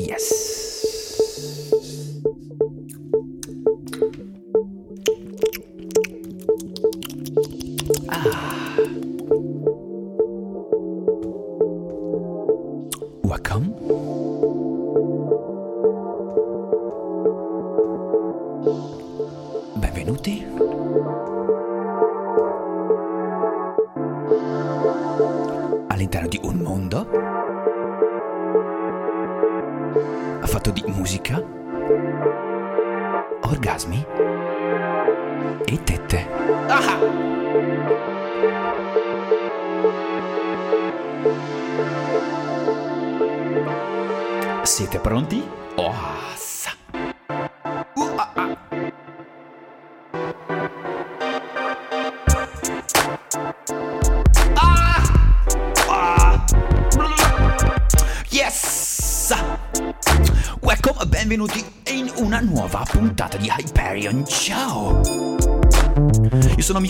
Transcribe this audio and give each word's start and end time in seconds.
Yes. 0.00 1.72
Ah. 1.74 1.79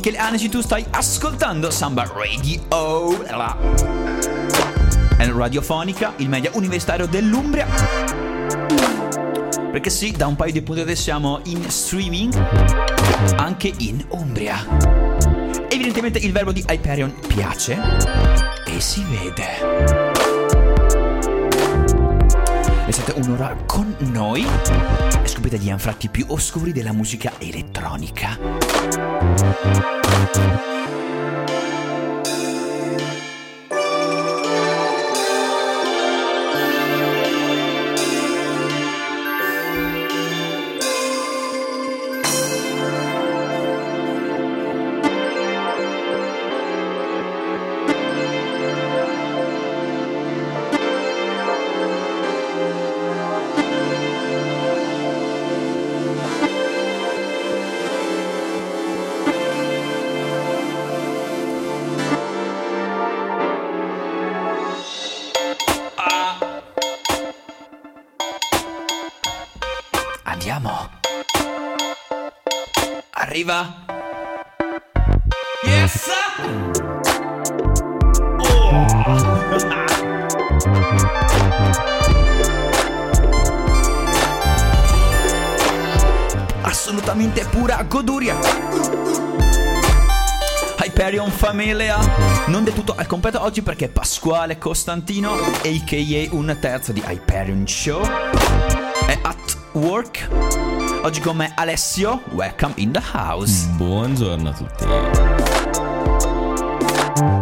Michele 0.02 0.16
Aneci, 0.16 0.48
tu 0.48 0.62
stai 0.62 0.82
ascoltando 0.92 1.70
Samba 1.70 2.10
Radio. 2.10 3.22
È 5.14 5.28
radiofonica, 5.28 6.14
il 6.16 6.30
media 6.30 6.50
universitario 6.54 7.06
dell'Umbria. 7.06 7.66
Perché 9.70 9.90
sì, 9.90 10.12
da 10.12 10.26
un 10.26 10.36
paio 10.36 10.52
di 10.52 10.62
puntate 10.62 10.96
siamo 10.96 11.40
in 11.44 11.68
streaming 11.68 12.34
anche 13.36 13.70
in 13.76 14.02
Umbria. 14.08 14.64
Evidentemente 15.68 16.18
il 16.20 16.32
verbo 16.32 16.52
di 16.52 16.64
Hyperion 16.66 17.14
piace 17.26 17.78
e 18.64 18.80
si 18.80 19.04
vede. 19.04 20.48
Restate 22.86 23.12
un'ora 23.16 23.54
con 23.66 23.94
noi 23.98 24.46
e 25.22 25.28
scoprite 25.28 25.58
gli 25.58 25.68
anfratti 25.68 26.08
più 26.08 26.24
oscuri 26.28 26.72
della 26.72 26.92
musica 26.92 27.32
elettronica. 27.36 27.69
Andiamo. 27.82 28.38
Arriva. 73.40 73.74
Yes! 75.64 76.08
Assolutamente 86.60 87.46
pura 87.46 87.82
goduria. 87.88 88.36
Hyperion 90.82 91.30
Familia. 91.30 91.96
Non 92.48 92.64
del 92.64 92.74
tutto 92.74 92.94
al 92.94 93.06
completo 93.06 93.42
oggi 93.42 93.62
perché 93.62 93.88
Pasquale 93.88 94.58
Costantino, 94.58 95.32
a.k.a. 95.32 96.34
un 96.34 96.56
terzo 96.60 96.92
di 96.92 97.02
Hyperion 97.06 97.66
Show, 97.66 98.02
è 99.06 99.18
at 99.22 99.56
work. 99.72 100.39
Oggi 101.02 101.20
con 101.20 101.34
me 101.34 101.50
Alessio, 101.54 102.22
welcome 102.32 102.74
in 102.76 102.92
the 102.92 103.00
house. 103.14 103.66
Buongiorno 103.70 104.48
a 104.50 104.52
tutti. 104.52 104.84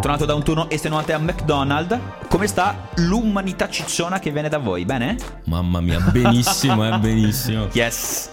Tornato 0.00 0.24
da 0.24 0.34
un 0.34 0.44
turno 0.44 0.70
estenuante 0.70 1.12
a 1.12 1.18
McDonald's, 1.18 1.98
come 2.28 2.46
sta 2.46 2.88
l'umanità 2.96 3.68
cicciona 3.68 4.20
che 4.20 4.30
viene 4.30 4.48
da 4.48 4.58
voi? 4.58 4.84
Bene? 4.84 5.16
Mamma 5.46 5.80
mia, 5.80 5.98
benissimo, 5.98 6.86
eh, 6.86 6.98
benissimo. 7.00 7.66
Yes. 7.72 8.30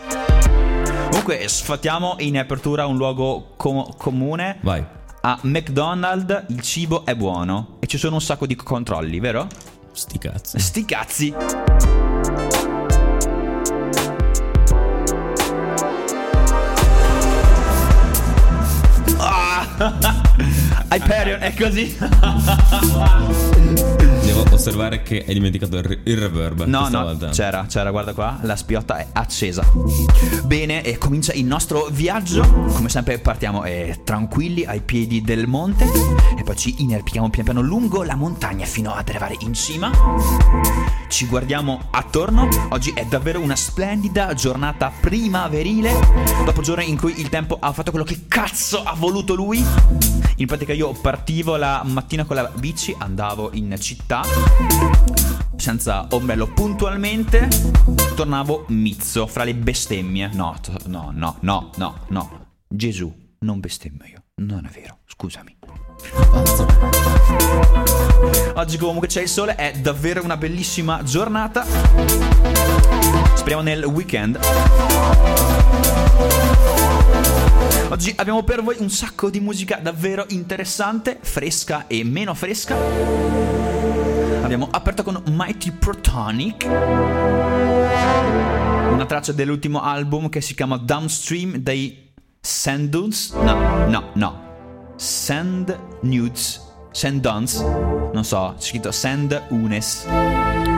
Comunque, 1.10 1.48
sfatiamo 1.48 2.18
in 2.20 2.38
apertura 2.38 2.86
un 2.86 2.96
luogo 2.96 3.54
com- 3.58 3.96
comune. 3.98 4.60
Vai. 4.62 4.86
A 5.22 5.40
McDonald's 5.42 6.46
il 6.50 6.62
cibo 6.62 7.04
è 7.04 7.16
buono 7.16 7.78
e 7.80 7.88
ci 7.88 7.98
sono 7.98 8.16
un 8.16 8.22
sacco 8.22 8.46
di 8.46 8.56
controlli, 8.56 9.20
vero? 9.20 9.48
Sti 9.92 10.20
cazzi. 10.20 10.60
Sti 10.60 10.86
cazzi. 10.86 11.34
Hyperion 20.92 21.42
è 21.42 21.54
così? 21.54 21.98
Devo 24.36 24.56
osservare 24.56 25.02
che 25.02 25.24
hai 25.26 25.34
dimenticato 25.34 25.78
il, 25.78 26.00
il 26.04 26.18
reverb. 26.18 26.66
No, 26.66 26.90
no, 26.90 27.04
volta. 27.04 27.30
c'era, 27.30 27.66
c'era, 27.70 27.90
guarda 27.90 28.14
qua, 28.14 28.38
la 28.42 28.58
spiotta 28.58 28.98
è 28.98 29.08
accesa. 29.14 29.66
Bene, 30.44 30.84
e 30.84 30.98
comincia 30.98 31.32
il 31.32 31.46
nostro 31.46 31.88
viaggio. 31.90 32.46
Come 32.74 32.90
sempre 32.90 33.18
partiamo 33.20 33.64
eh, 33.64 34.02
tranquilli 34.04 34.66
ai 34.66 34.82
piedi 34.82 35.22
del 35.22 35.48
monte 35.48 35.86
e 36.38 36.44
poi 36.44 36.56
ci 36.58 36.76
inerpichiamo 36.80 37.30
pian 37.30 37.46
piano 37.46 37.62
lungo 37.62 38.04
la 38.04 38.16
montagna 38.16 38.66
fino 38.66 38.94
ad 38.94 39.08
arrivare 39.08 39.38
in 39.40 39.54
cima. 39.54 39.90
Ci 41.08 41.28
guardiamo 41.28 41.88
attorno. 41.92 42.50
Oggi 42.72 42.92
è 42.94 43.06
davvero 43.06 43.40
una 43.40 43.56
splendida 43.56 44.34
giornata 44.34 44.92
primaverile. 45.00 45.94
Dopo 46.44 46.62
giorni 46.62 46.90
in 46.90 46.98
cui 46.98 47.22
il 47.22 47.30
tempo 47.30 47.58
ha 47.58 47.72
fatto 47.72 47.92
quello 47.92 48.06
che 48.06 48.26
cazzo 48.28 48.84
ha 48.84 48.96
voluto 48.98 49.34
lui. 49.34 49.64
In 50.38 50.48
pratica 50.48 50.74
io 50.74 50.92
partivo 50.92 51.56
la 51.56 51.82
mattina 51.86 52.26
con 52.26 52.36
la 52.36 52.52
bici, 52.54 52.94
andavo 52.98 53.52
in 53.54 53.74
città 53.80 54.24
senza 55.66 56.06
ombrello 56.12 56.48
puntualmente 56.48 57.48
tornavo 58.16 58.66
mizzo 58.68 59.26
fra 59.26 59.44
le 59.44 59.56
bestemmie. 59.56 60.30
No, 60.34 60.56
no, 60.86 61.12
no, 61.12 61.38
no, 61.40 61.72
no, 61.76 62.00
no. 62.10 62.46
Gesù, 62.68 63.12
non 63.40 63.60
bestemmio 63.60 64.06
io. 64.06 64.24
Non 64.36 64.66
è 64.66 64.70
vero, 64.70 65.00
scusami. 65.08 65.58
Oggi 68.54 68.78
comunque 68.78 69.08
c'è 69.08 69.22
il 69.22 69.28
sole, 69.28 69.56
è 69.56 69.74
davvero 69.80 70.24
una 70.24 70.38
bellissima 70.38 71.02
giornata. 71.04 71.66
Speriamo 73.34 73.64
nel 73.64 73.84
weekend. 73.86 74.40
Oggi 77.90 78.14
abbiamo 78.18 78.44
per 78.44 78.62
voi 78.62 78.76
un 78.80 78.90
sacco 78.90 79.30
di 79.30 79.40
musica 79.40 79.78
davvero 79.78 80.26
interessante, 80.30 81.18
fresca 81.22 81.88
e 81.88 82.04
meno 82.04 82.34
fresca. 82.34 83.75
Abbiamo 84.56 84.72
aperto 84.74 85.04
con 85.04 85.22
Mighty 85.32 85.70
Protonic, 85.72 86.64
una 88.90 89.06
traccia 89.06 89.34
dell'ultimo 89.34 89.82
album 89.82 90.30
che 90.30 90.40
si 90.40 90.56
chiama 90.56 90.78
Downstream 90.78 91.58
dei 91.58 92.14
Sand 92.40 92.88
Dunes. 92.88 93.34
No, 93.34 93.86
no, 93.88 94.12
no. 94.14 94.94
Sand 94.96 95.78
Nudes. 96.04 96.62
Sand 96.92 97.20
Duns. 97.20 97.60
Non 97.60 98.24
so, 98.24 98.54
c'è 98.58 98.66
scritto 98.66 98.94
Sand 98.94 99.44
Unes. 99.50 100.06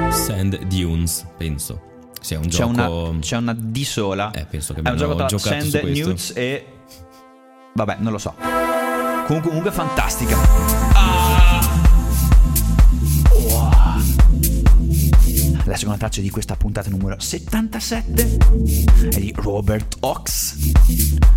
Sand 0.09 0.57
Dunes, 0.63 1.27
penso. 1.38 1.79
Sia 2.19 2.39
un 2.39 2.47
C'è 2.47 2.57
gioco. 2.57 2.71
una, 2.71 3.19
c'è 3.19 3.38
una 3.38 3.53
D 3.53 3.83
sola. 3.83 4.31
Eh, 4.31 4.45
penso 4.45 4.74
che 4.74 4.81
È 4.81 4.89
un 4.89 4.97
gioco 4.97 5.13
tra 5.13 5.38
Sand. 5.38 5.75
Nudes 5.83 6.33
e. 6.35 6.65
Vabbè, 7.75 7.97
non 8.00 8.12
lo 8.12 8.18
so. 8.18 8.33
Comunque, 9.27 9.50
comunque 9.50 9.71
fantastica. 9.71 10.97
Adesso 15.77 15.91
seconda 15.91 16.07
traccia 16.07 16.21
di 16.21 16.31
questa 16.31 16.56
puntata 16.56 16.89
numero 16.89 17.19
77 17.19 18.38
è 19.12 19.19
di 19.19 19.31
Robert 19.35 19.97
Ox 20.00 20.56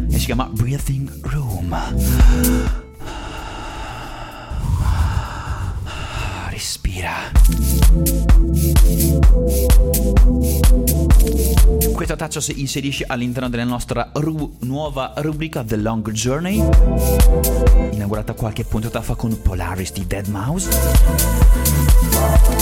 e 0.08 0.18
si 0.18 0.24
chiama 0.24 0.48
Breathing 0.50 1.26
Room. 1.26 1.76
Respira. 6.48 7.12
Questa 11.92 12.16
traccia 12.16 12.40
si 12.40 12.60
inserisce 12.60 13.04
all'interno 13.06 13.50
della 13.50 13.64
nostra 13.64 14.10
ru- 14.14 14.56
nuova 14.60 15.12
rubrica 15.18 15.62
The 15.62 15.76
Long 15.76 16.10
Journey, 16.12 16.66
inaugurata 17.90 18.32
qualche 18.32 18.64
puntata 18.64 19.02
fa 19.02 19.14
con 19.16 19.38
Polaris 19.42 19.92
di 19.92 20.06
Dead 20.06 20.28
Mouse. 20.28 21.69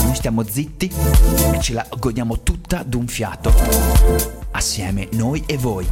Noi 0.05 0.15
stiamo 0.15 0.43
zitti 0.43 0.93
e 1.53 1.61
ce 1.61 1.73
la 1.73 1.87
godiamo 1.99 2.43
tutta 2.43 2.83
d'un 2.83 3.07
fiato, 3.07 3.53
assieme 4.53 5.09
noi 5.13 5.43
e 5.47 5.57
voi, 5.57 5.87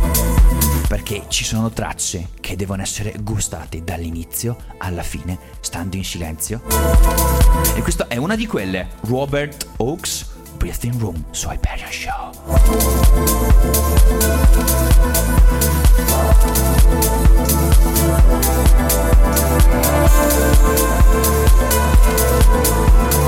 perché 0.89 1.25
ci 1.29 1.45
sono 1.45 1.71
tracce 1.71 2.29
che 2.41 2.57
devono 2.57 2.83
essere 2.83 3.15
gustate 3.21 3.85
dall'inizio 3.85 4.57
alla 4.79 5.03
fine, 5.03 5.39
stando 5.61 5.97
in 5.97 6.05
silenzio. 6.05 6.63
E 7.75 7.83
questa 7.83 8.09
è 8.09 8.17
una 8.17 8.37
di 8.37 8.47
quelle, 8.47 8.89
Robert 9.03 9.67
Oaks, 9.77 10.27
Breathing 10.57 10.99
Room 10.99 11.25
su 11.31 11.49
Hyperion 11.49 11.91
Show. 11.91 12.35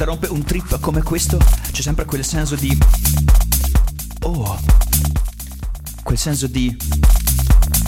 interrompe 0.00 0.28
un 0.28 0.42
trip 0.44 0.80
come 0.80 1.02
questo, 1.02 1.36
c'è 1.72 1.82
sempre 1.82 2.06
quel 2.06 2.24
senso 2.24 2.54
di... 2.54 2.74
Oh, 4.22 4.58
quel 6.02 6.16
senso 6.16 6.46
di... 6.46 6.74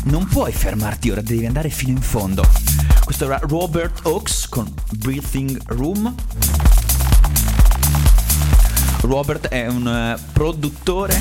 Non 0.05 0.27
puoi 0.27 0.53
fermarti 0.53 1.09
ora, 1.09 1.23
devi 1.23 1.47
andare 1.47 1.71
fino 1.71 1.93
in 1.93 2.03
fondo. 2.03 2.47
Questo 3.03 3.25
era 3.25 3.41
Robert 3.41 4.01
Oaks 4.05 4.47
con 4.51 4.71
Breathing 4.91 5.59
Room. 5.69 6.15
Robert 9.01 9.49
è 9.49 9.67
un 9.69 10.17
uh, 10.19 10.33
produttore 10.35 11.19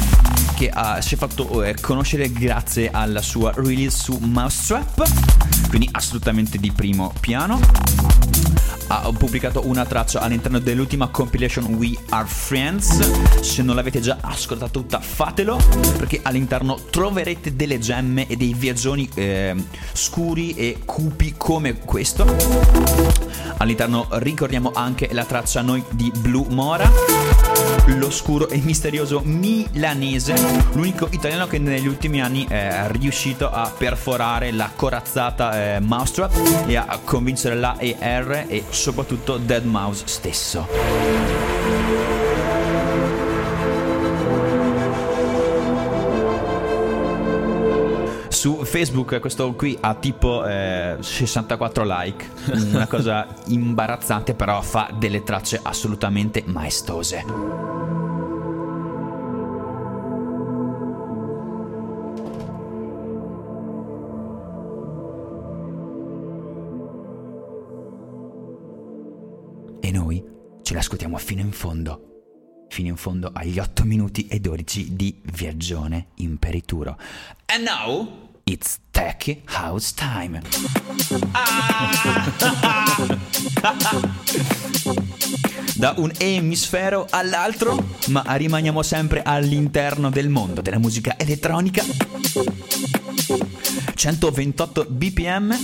che 0.56 0.70
ha, 0.70 1.00
si 1.00 1.16
è 1.16 1.18
fatto 1.18 1.56
uh, 1.56 1.74
conoscere 1.80 2.30
grazie 2.34 2.92
alla 2.92 3.22
sua 3.22 3.54
release 3.56 3.98
su 3.98 4.18
Mousetrap, 4.20 5.70
quindi 5.70 5.88
assolutamente 5.90 6.58
di 6.58 6.70
primo 6.74 7.14
piano. 7.22 8.51
Ha 8.94 9.10
pubblicato 9.18 9.66
una 9.68 9.86
traccia 9.86 10.20
all'interno 10.20 10.60
dell'ultima 10.60 11.08
compilation 11.08 11.64
We 11.76 11.96
Are 12.10 12.28
Friends. 12.28 13.40
Se 13.40 13.62
non 13.62 13.78
l'avete 13.78 14.02
già 14.02 14.18
ascoltata 14.20 14.70
tutta, 14.70 15.00
fatelo, 15.00 15.58
perché 15.98 16.20
all'interno 16.22 16.78
troverete 16.90 17.56
delle 17.56 17.80
gemme 17.80 18.28
e 18.28 18.36
dei 18.36 18.54
viaggioni 18.54 19.10
eh, 19.14 19.56
scuri 19.94 20.56
e 20.56 20.80
cupi 20.84 21.36
come 21.38 21.80
questo. 21.80 22.26
All'interno 23.60 24.08
ricordiamo 24.10 24.72
anche 24.76 25.08
la 25.14 25.24
traccia 25.24 25.62
Noi 25.62 25.82
di 25.92 26.12
Blue 26.14 26.48
Mora 26.50 27.31
l'oscuro 27.98 28.50
e 28.50 28.58
misterioso 28.58 29.22
milanese, 29.24 30.36
l'unico 30.74 31.08
italiano 31.12 31.48
che 31.48 31.60
negli 31.60 31.88
ultimi 31.88 32.22
anni 32.22 32.46
è 32.48 32.88
riuscito 32.92 33.50
a 33.50 33.72
perforare 33.76 34.52
la 34.52 34.70
corazzata 34.76 35.76
eh, 35.76 35.80
Mousetrap 35.80 36.68
e 36.68 36.76
a 36.76 37.00
convincere 37.04 37.56
la 37.56 37.78
ER 37.80 38.46
e 38.48 38.64
soprattutto 38.70 39.38
Dead 39.38 39.66
Mouse 39.66 40.04
stesso. 40.08 42.31
Su 48.42 48.64
Facebook 48.64 49.20
questo 49.20 49.54
qui 49.54 49.78
ha 49.80 49.94
tipo 49.94 50.44
eh, 50.44 50.98
64 51.00 51.84
like, 51.86 52.28
una 52.74 52.88
cosa 52.88 53.28
imbarazzante 53.46 54.34
però 54.34 54.60
fa 54.64 54.90
delle 54.98 55.22
tracce 55.22 55.60
assolutamente 55.62 56.42
maestose. 56.48 57.24
E 69.82 69.92
noi 69.92 70.26
ce 70.64 70.74
l'ascoltiamo 70.74 71.16
fino 71.18 71.42
in 71.42 71.52
fondo. 71.52 72.08
Fino 72.70 72.88
in 72.88 72.96
fondo 72.96 73.30
agli 73.32 73.60
8 73.60 73.84
minuti 73.84 74.26
e 74.26 74.40
12 74.40 74.96
di 74.96 75.22
Viaggione 75.26 76.08
Imperituro. 76.16 76.98
And 77.46 77.66
now 77.66 78.30
it's 78.46 78.80
Tech 78.92 79.42
House 79.46 79.94
Time. 79.94 80.42
Da 85.76 85.94
un 85.98 86.12
emisfero 86.18 87.08
all'altro, 87.10 87.96
ma 88.08 88.24
rimaniamo 88.28 88.84
sempre 88.84 89.24
all'interno 89.24 90.10
del 90.10 90.30
mondo 90.30 90.62
della 90.62 90.78
musica 90.78 91.18
elettronica. 91.18 91.84
128 93.96 94.86
bpm. 94.90 95.58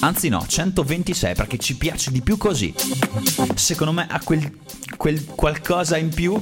Anzi 0.00 0.28
no, 0.28 0.44
126 0.46 1.34
perché 1.34 1.58
ci 1.58 1.76
piace 1.76 2.10
di 2.10 2.22
più 2.22 2.36
così. 2.36 2.74
Secondo 3.54 3.92
me 3.92 4.06
ha 4.08 4.20
quel, 4.22 4.58
quel 4.96 5.24
qualcosa 5.26 5.96
in 5.96 6.08
più 6.08 6.40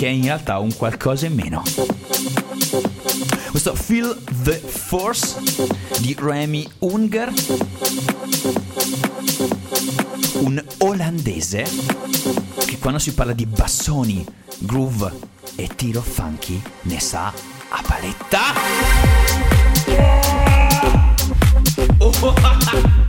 che 0.00 0.06
è 0.06 0.08
in 0.08 0.22
realtà 0.22 0.58
un 0.60 0.74
qualcosa 0.74 1.26
in 1.26 1.34
meno. 1.34 1.62
Questo 3.50 3.74
Feel 3.74 4.18
the 4.44 4.56
Force 4.56 5.42
di 5.98 6.16
Remy 6.18 6.66
Unger, 6.78 7.30
un 10.38 10.64
olandese 10.78 11.68
che 12.64 12.78
quando 12.78 12.98
si 12.98 13.12
parla 13.12 13.34
di 13.34 13.44
bassoni, 13.44 14.24
groove 14.60 15.12
e 15.56 15.68
tiro 15.76 16.00
funky 16.00 16.58
ne 16.84 16.98
sa 16.98 17.26
a 17.68 17.82
paletta. 17.86 18.38
Oh. 21.98 22.99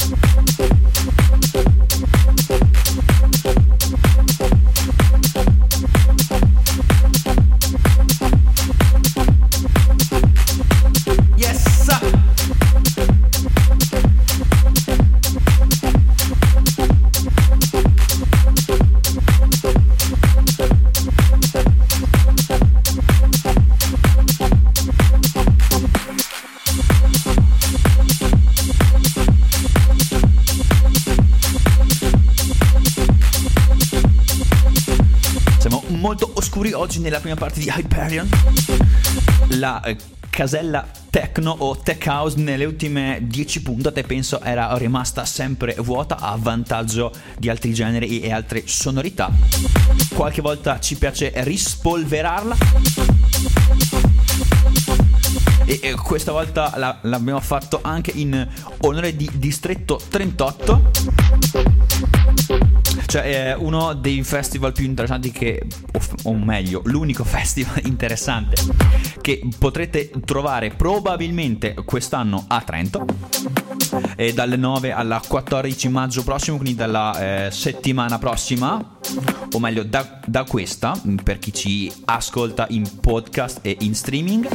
Molto 36.01 36.31
oscuri 36.33 36.73
oggi 36.73 36.99
nella 36.99 37.19
prima 37.19 37.35
parte 37.35 37.59
di 37.59 37.71
Hyperion. 37.73 38.27
La 39.49 39.81
eh, 39.81 39.95
casella 40.31 40.85
techno 41.11 41.55
o 41.59 41.77
tech 41.77 42.03
house 42.07 42.39
nelle 42.39 42.65
ultime 42.65 43.19
10 43.21 43.61
puntate 43.61 44.01
penso 44.01 44.41
era 44.41 44.75
rimasta 44.77 45.25
sempre 45.25 45.75
vuota 45.77 46.17
a 46.17 46.35
vantaggio 46.39 47.13
di 47.37 47.49
altri 47.49 47.71
generi 47.73 48.19
e 48.19 48.31
altre 48.31 48.63
sonorità. 48.65 49.31
Qualche 50.15 50.41
volta 50.41 50.79
ci 50.79 50.95
piace 50.95 51.31
rispolverarla. 51.35 52.57
E, 55.65 55.93
questa 56.03 56.31
volta 56.31 56.73
la- 56.77 56.97
l'abbiamo 57.03 57.39
fatto 57.39 57.79
anche 57.83 58.11
in 58.15 58.47
onore 58.79 59.15
di 59.15 59.29
Distretto 59.35 60.01
38 60.09 61.80
cioè 63.11 63.23
è 63.23 63.55
uno 63.57 63.91
dei 63.93 64.23
festival 64.23 64.71
più 64.71 64.85
interessanti 64.85 65.31
che 65.31 65.61
o, 66.23 66.33
meglio 66.33 66.81
l'unico 66.85 67.25
festival 67.27 67.81
interessante 67.85 68.55
che 69.19 69.41
potrete 69.59 70.09
trovare 70.23 70.69
probabilmente 70.69 71.73
quest'anno 71.83 72.45
a 72.47 72.61
Trento. 72.61 73.05
E 74.15 74.31
dalle 74.31 74.55
9 74.55 74.93
alla 74.93 75.21
14 75.27 75.89
maggio 75.89 76.23
prossimo 76.23 76.55
quindi 76.55 76.75
dalla 76.75 77.47
eh, 77.47 77.51
settimana 77.51 78.17
prossima 78.17 78.97
o 79.51 79.59
meglio 79.59 79.83
da, 79.83 80.21
da 80.25 80.45
questa 80.45 80.97
per 81.21 81.37
chi 81.37 81.53
ci 81.53 81.91
ascolta 82.05 82.65
in 82.69 82.99
podcast 83.01 83.59
e 83.61 83.75
in 83.81 83.93
streaming. 83.93 84.47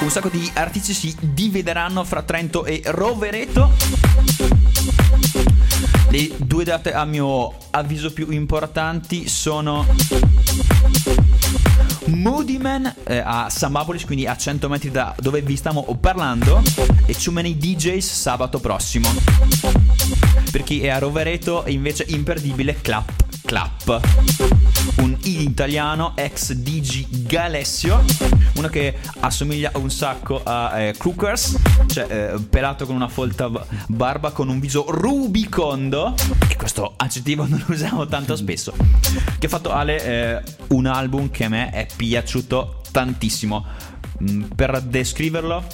Un 0.00 0.10
sacco 0.10 0.28
di 0.28 0.50
artisti 0.52 0.92
si 0.92 1.16
divideranno 1.18 2.04
fra 2.04 2.20
Trento 2.20 2.66
e 2.66 2.82
Rovereto 2.84 4.13
le 6.14 6.30
due 6.36 6.62
date 6.62 6.92
a 6.92 7.04
mio 7.04 7.52
avviso 7.70 8.12
più 8.12 8.30
importanti 8.30 9.28
sono 9.28 9.84
Moody 12.04 12.58
Man 12.58 12.94
eh, 13.04 13.18
a 13.18 13.50
Samapolis, 13.50 14.04
quindi 14.04 14.24
a 14.24 14.36
100 14.36 14.68
metri 14.68 14.92
da 14.92 15.12
dove 15.18 15.42
vi 15.42 15.56
stiamo 15.56 15.82
parlando, 16.00 16.62
e 17.06 17.14
Too 17.14 17.32
Many 17.32 17.56
DJs 17.56 18.06
sabato 18.06 18.60
prossimo. 18.60 19.08
Per 20.52 20.62
chi 20.62 20.82
è 20.82 20.90
a 20.90 20.98
Rovereto 20.98 21.64
invece 21.66 22.04
imperdibile 22.06 22.80
Clap 22.80 23.10
Clap. 23.44 24.73
Un 25.04 25.18
italiano 25.24 26.12
ex 26.16 26.52
DG 26.54 27.26
Galessio, 27.26 28.02
uno 28.54 28.68
che 28.68 28.96
assomiglia 29.20 29.70
un 29.74 29.90
sacco 29.90 30.40
a 30.42 30.80
eh, 30.80 30.92
Crookers, 30.96 31.58
cioè 31.88 32.32
eh, 32.34 32.40
pelato 32.40 32.86
con 32.86 32.94
una 32.94 33.08
folta 33.08 33.50
barba 33.86 34.30
con 34.30 34.48
un 34.48 34.58
viso 34.58 34.86
rubicondo 34.88 36.14
e 36.48 36.56
questo 36.56 36.94
aggettivo 36.96 37.44
non 37.46 37.62
lo 37.66 37.74
usiamo 37.74 38.06
tanto 38.06 38.34
spesso. 38.34 38.74
Che 39.38 39.44
ha 39.44 39.48
fatto 39.50 39.72
Ale 39.72 40.02
eh, 40.02 40.42
un 40.68 40.86
album 40.86 41.28
che 41.30 41.44
a 41.44 41.48
me 41.50 41.68
è 41.68 41.86
piaciuto 41.94 42.80
tantissimo. 42.90 43.62
Mm, 44.22 44.44
per 44.56 44.80
descriverlo, 44.80 45.64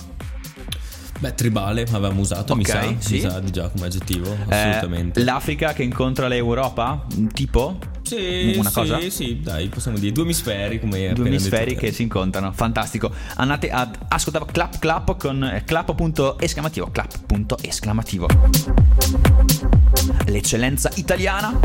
Beh, 1.21 1.35
tribale 1.35 1.83
avevamo 1.83 2.21
usato, 2.23 2.57
mi 2.57 2.63
Ok, 2.63 2.69
sa, 2.69 2.95
sì. 2.99 3.13
mi 3.13 3.21
sa 3.21 3.45
già 3.45 3.69
come 3.69 3.87
aggettivo, 3.87 4.35
eh, 4.49 4.57
assolutamente. 4.57 5.23
l'Africa 5.23 5.73
che 5.73 5.85
incontra 5.85 6.27
l'Europa, 6.27 7.07
tipo 7.33 7.79
Sì, 8.11 8.55
una 8.57 8.71
sì, 8.71 8.75
cosa? 8.75 9.01
sì, 9.09 9.41
dai, 9.41 9.69
possiamo 9.69 9.97
dire 9.97 10.11
due 10.11 10.25
emisferi 10.25 10.81
come 10.81 11.13
due 11.13 11.29
emisferi 11.29 11.77
che 11.77 11.93
si 11.93 12.03
incontrano, 12.03 12.51
fantastico. 12.51 13.13
Andate 13.37 13.71
ad 13.71 13.97
ascoltare 14.09 14.47
clap 14.51 14.81
clap 14.81 15.17
con 15.17 15.45
eh, 15.45 15.63
clap.esclamativo, 15.65 16.91
clap.esclamativo. 16.91 18.27
L'eccellenza 20.27 20.91
italiana. 20.97 21.57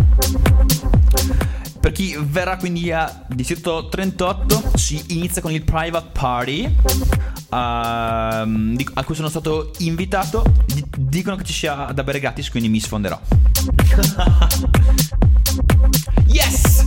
Per 1.79 1.91
chi 1.91 2.15
verrà 2.19 2.57
quindi 2.57 2.91
a 2.91 3.25
Distretto 3.27 3.89
38 3.89 4.71
si 4.75 5.03
inizia 5.07 5.41
con 5.41 5.51
il 5.51 5.63
private 5.63 6.09
party 6.11 6.75
ehm, 7.51 8.75
di- 8.75 8.87
a 8.93 9.03
cui 9.03 9.15
sono 9.15 9.29
stato 9.29 9.71
invitato. 9.79 10.43
Di- 10.67 10.85
dicono 10.95 11.37
che 11.37 11.43
ci 11.43 11.53
sia 11.53 11.91
da 11.91 12.03
bere 12.03 12.19
gratis, 12.19 12.51
quindi 12.51 12.69
mi 12.69 12.79
sfonderò. 12.79 13.19
yes! 16.35 16.83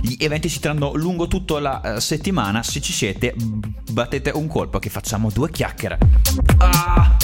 Gli 0.00 0.24
eventi 0.24 0.48
si 0.48 0.60
terranno 0.60 0.94
lungo 0.94 1.26
tutta 1.26 1.58
la 1.58 1.96
eh, 1.96 2.00
settimana. 2.00 2.62
Se 2.62 2.80
ci 2.80 2.92
siete, 2.92 3.34
battete 3.90 4.30
un 4.30 4.46
colpo 4.46 4.78
che 4.78 4.88
facciamo 4.88 5.30
due 5.30 5.50
chiacchiere. 5.50 5.98
Ah! 6.58 7.16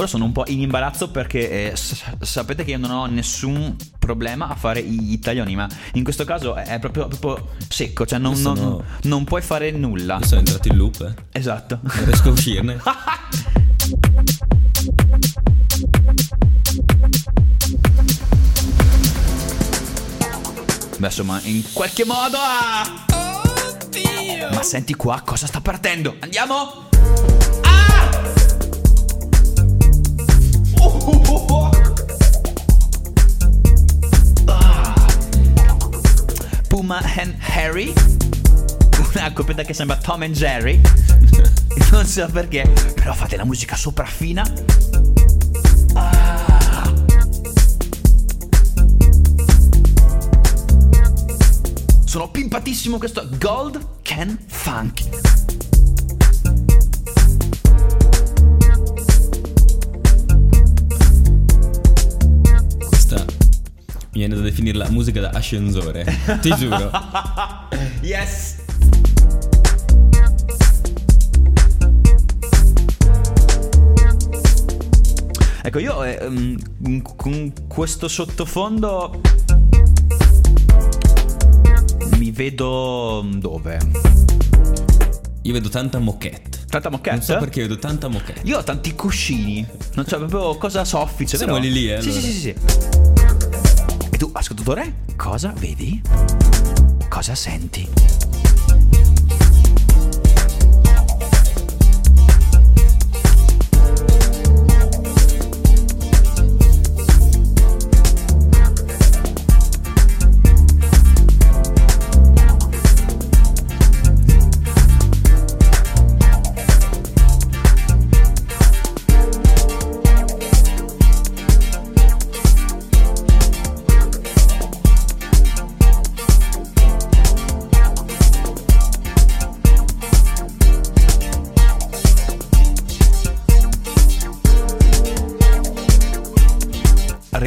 Ora 0.00 0.08
sono 0.08 0.24
un 0.24 0.32
po' 0.32 0.44
in 0.46 0.62
imbarazzo 0.62 1.10
perché 1.10 1.72
eh, 1.72 1.76
s- 1.76 2.16
sapete 2.20 2.64
che 2.64 2.70
io 2.70 2.78
non 2.78 2.90
ho 2.90 3.04
nessun 3.04 3.76
problema 3.98 4.48
a 4.48 4.54
fare 4.54 4.82
gli 4.82 5.12
italiani, 5.12 5.54
ma 5.54 5.68
in 5.92 6.04
questo 6.04 6.24
caso 6.24 6.54
è 6.54 6.78
proprio, 6.78 7.06
proprio 7.06 7.50
secco, 7.68 8.06
cioè 8.06 8.18
non, 8.18 8.40
non, 8.40 8.58
no. 8.58 8.84
non, 9.02 9.24
puoi 9.24 9.42
fare 9.42 9.70
nulla. 9.72 10.16
Io 10.18 10.24
sono 10.24 10.40
entrato 10.40 10.68
in 10.68 10.76
loop. 10.78 11.02
Eh. 11.02 11.38
Esatto. 11.38 11.80
Non 11.82 12.04
riesco 12.06 12.30
a 12.30 12.32
uscirne. 12.32 12.80
Beh, 20.96 21.06
insomma, 21.06 21.40
in 21.42 21.62
qualche 21.74 22.06
modo... 22.06 22.38
Ah! 22.40 23.04
Oddio! 23.68 24.48
Ma 24.50 24.62
senti 24.62 24.94
qua 24.94 25.20
cosa 25.22 25.46
sta 25.46 25.60
partendo? 25.60 26.16
Andiamo! 26.20 26.88
Puma 36.68 37.00
and 37.16 37.34
Harry. 37.40 37.92
Una 39.14 39.32
coppietta 39.32 39.62
che 39.62 39.74
sembra 39.74 39.96
Tom 39.96 40.22
and 40.22 40.34
Jerry. 40.34 40.80
non 41.90 42.06
so 42.06 42.28
perché, 42.32 42.70
però 42.94 43.12
fate 43.12 43.36
la 43.36 43.44
musica 43.44 43.76
sopra 43.76 44.04
fina. 44.04 44.44
Ah! 45.94 46.92
Sono 52.04 52.28
pimpatissimo 52.30 52.98
questo 52.98 53.28
Gold 53.38 54.02
Can 54.02 54.38
Funk. 54.46 55.49
Mi 64.20 64.26
viene 64.26 64.34
da 64.34 64.42
definire 64.42 64.76
la 64.76 64.90
musica 64.90 65.18
da 65.20 65.30
ascensore. 65.30 66.04
Ti 66.42 66.54
giuro. 66.56 66.90
Yes! 68.02 68.56
Ecco, 75.62 75.78
io 75.78 76.02
eh, 76.04 76.18
mm, 76.28 76.98
con 77.16 77.52
questo 77.68 78.08
sottofondo 78.08 79.20
mi 82.16 82.30
vedo 82.30 83.24
dove? 83.36 83.78
Io 85.42 85.52
vedo 85.52 85.68
tanta 85.68 85.98
moquette. 85.98 86.58
Tanta 86.68 86.88
moquette? 86.90 87.16
Non 87.16 87.24
so 87.24 87.36
perché 87.38 87.62
vedo 87.62 87.78
tanta 87.78 88.08
moquette. 88.08 88.40
Io 88.44 88.58
ho 88.58 88.62
tanti 88.64 88.94
cuscini, 88.94 89.66
non 89.94 90.06
so 90.06 90.16
proprio 90.18 90.56
cosa 90.56 90.84
soffice. 90.84 91.36
Siamo 91.36 91.54
però- 91.54 91.64
lì 91.64 91.72
lì, 91.72 91.92
eh, 91.92 92.00
Sì, 92.00 92.10
sì, 92.10 92.16
allora. 92.18 92.26
sì, 92.26 92.32
sì, 92.32 92.40
sì. 92.40 93.09
Tu, 94.20 94.28
ascoltatore, 94.34 95.06
cosa 95.16 95.50
vedi? 95.56 95.98
Cosa 97.08 97.34
senti? 97.34 98.19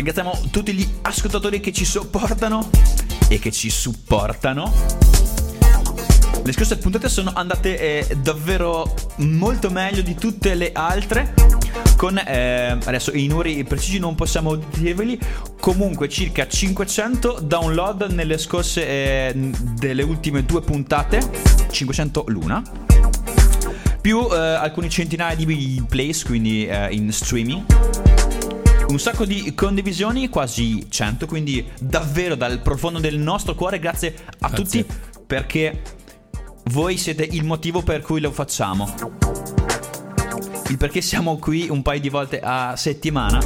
Ringraziamo 0.03 0.49
tutti 0.51 0.73
gli 0.73 0.85
ascoltatori 1.03 1.61
che 1.61 1.71
ci 1.71 1.85
sopportano 1.85 2.69
e 3.29 3.39
che 3.39 3.53
ci 3.53 3.69
supportano. 3.69 4.69
Le 6.43 6.51
scorse 6.51 6.77
puntate 6.77 7.07
sono 7.07 7.31
andate 7.33 7.79
eh, 7.79 8.17
davvero 8.17 8.93
molto 9.19 9.69
meglio 9.69 10.01
di 10.01 10.13
tutte 10.15 10.55
le 10.55 10.73
altre. 10.73 11.33
Con 11.95 12.17
eh, 12.17 12.77
adesso 12.83 13.13
i 13.13 13.27
numeri 13.27 13.63
precisi 13.63 13.97
non 13.97 14.13
possiamo 14.15 14.55
dirveli. 14.55 15.17
Comunque, 15.57 16.09
circa 16.09 16.45
500 16.49 17.39
download 17.41 18.01
nelle 18.11 18.37
scorse 18.37 18.85
eh, 18.85 19.33
delle 19.33 20.03
ultime 20.03 20.43
due 20.43 20.59
puntate. 20.59 21.21
500 21.71 22.25
l'una. 22.27 22.61
Più 24.01 24.27
eh, 24.29 24.35
alcuni 24.35 24.89
centinaia 24.89 25.33
di 25.33 25.81
plays, 25.87 26.25
quindi 26.25 26.65
eh, 26.65 26.89
in 26.91 27.09
streaming. 27.13 28.22
Un 28.87 28.99
sacco 28.99 29.25
di 29.25 29.53
condivisioni, 29.55 30.29
quasi 30.29 30.85
100, 30.89 31.25
quindi 31.25 31.65
davvero 31.79 32.35
dal 32.35 32.61
profondo 32.61 32.99
del 32.99 33.17
nostro 33.17 33.55
cuore 33.55 33.79
grazie 33.79 34.15
a 34.39 34.49
Grazie. 34.49 34.83
tutti 34.83 34.95
perché 35.25 35.81
voi 36.65 36.97
siete 36.97 37.23
il 37.23 37.43
motivo 37.43 37.81
per 37.81 38.01
cui 38.01 38.21
lo 38.21 38.31
facciamo. 38.31 38.93
Il 40.69 40.77
perché 40.77 41.01
siamo 41.01 41.37
qui 41.37 41.67
un 41.69 41.81
paio 41.81 41.99
di 41.99 42.09
volte 42.09 42.39
a 42.41 42.75
settimana 42.75 43.39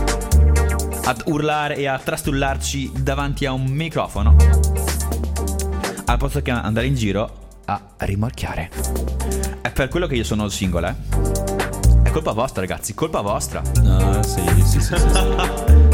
ad 1.03 1.23
urlare 1.25 1.77
e 1.77 1.87
a 1.87 1.97
trastullarci 1.97 2.91
davanti 2.97 3.45
a 3.45 3.53
un 3.53 3.65
microfono 3.65 4.35
al 6.05 6.17
posto 6.17 6.41
che 6.41 6.51
andare 6.51 6.87
in 6.87 6.95
giro 6.95 7.59
a 7.65 7.81
rimorchiare. 7.97 8.69
È 9.61 9.71
per 9.71 9.89
quello 9.89 10.07
che 10.07 10.15
io 10.15 10.23
sono 10.23 10.45
il 10.45 10.51
singolo, 10.51 10.87
eh. 10.87 11.56
Colpa 12.17 12.31
vostra, 12.31 12.61
ragazzi, 12.61 12.95
colpa 12.95 13.21
vostra. 13.21 13.61
No, 13.83 14.23
sì, 14.23 14.41
sì, 14.41 14.79
sì, 14.79 14.81
sì, 14.81 14.97
sì. 14.97 15.85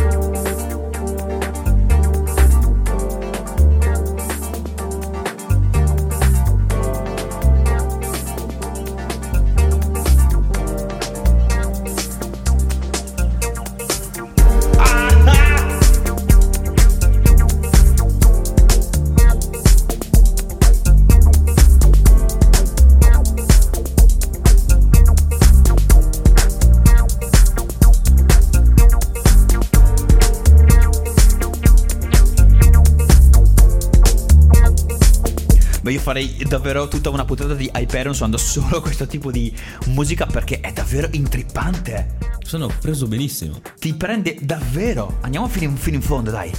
farei 36.04 36.44
davvero 36.46 36.90
tutta 36.90 37.10
una 37.10 37.24
puntata 37.24 37.54
di 37.54 37.72
Hyperion 37.74 38.14
suonando 38.14 38.38
solo 38.38 38.82
questo 38.82 39.08
tipo 39.08 39.32
di 39.32 39.56
musica 39.86 40.26
perché 40.26 40.60
è 40.60 40.74
davvero 40.74 41.08
intrippante. 41.12 42.18
Sono 42.42 42.68
preso 42.68 43.08
benissimo. 43.08 43.62
Ti 43.80 43.94
prende 43.94 44.36
davvero. 44.42 45.20
Andiamo 45.22 45.48
fino 45.48 45.72
in, 45.72 45.78
fino 45.78 45.96
in 45.96 46.02
fondo, 46.02 46.30
dai. 46.30 46.52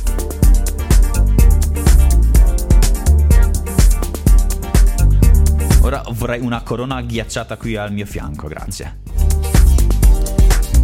Ora 5.82 6.02
vorrei 6.12 6.40
una 6.40 6.62
corona 6.62 7.02
ghiacciata 7.02 7.58
qui 7.58 7.76
al 7.76 7.92
mio 7.92 8.06
fianco, 8.06 8.48
grazie. 8.48 9.00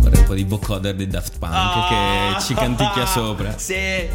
Vorrei 0.00 0.18
un 0.18 0.24
po' 0.26 0.34
di 0.34 0.44
vocoder 0.44 0.94
di 0.94 1.06
Daft 1.06 1.38
Punk 1.38 1.52
Ah! 1.54 2.34
che 2.36 2.42
ci 2.42 2.52
canticchia 2.52 3.06
sopra. 3.06 3.56
Sì. 3.56 4.06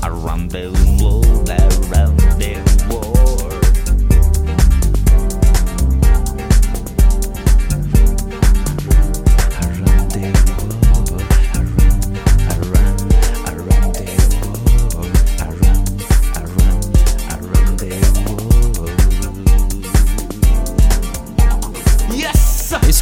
Around 0.00 0.50
the 0.50 0.70
world, 0.98 1.48
around 1.50 2.36
the 2.38 2.65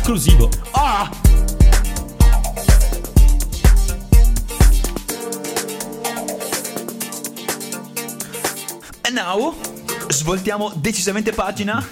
Esclusivo. 0.07 0.51
Ah! 0.73 1.11
E 9.01 9.11
now 9.11 9.57
svoltiamo 10.09 10.75
decisamente 10.77 11.33
pagina. 11.33 11.83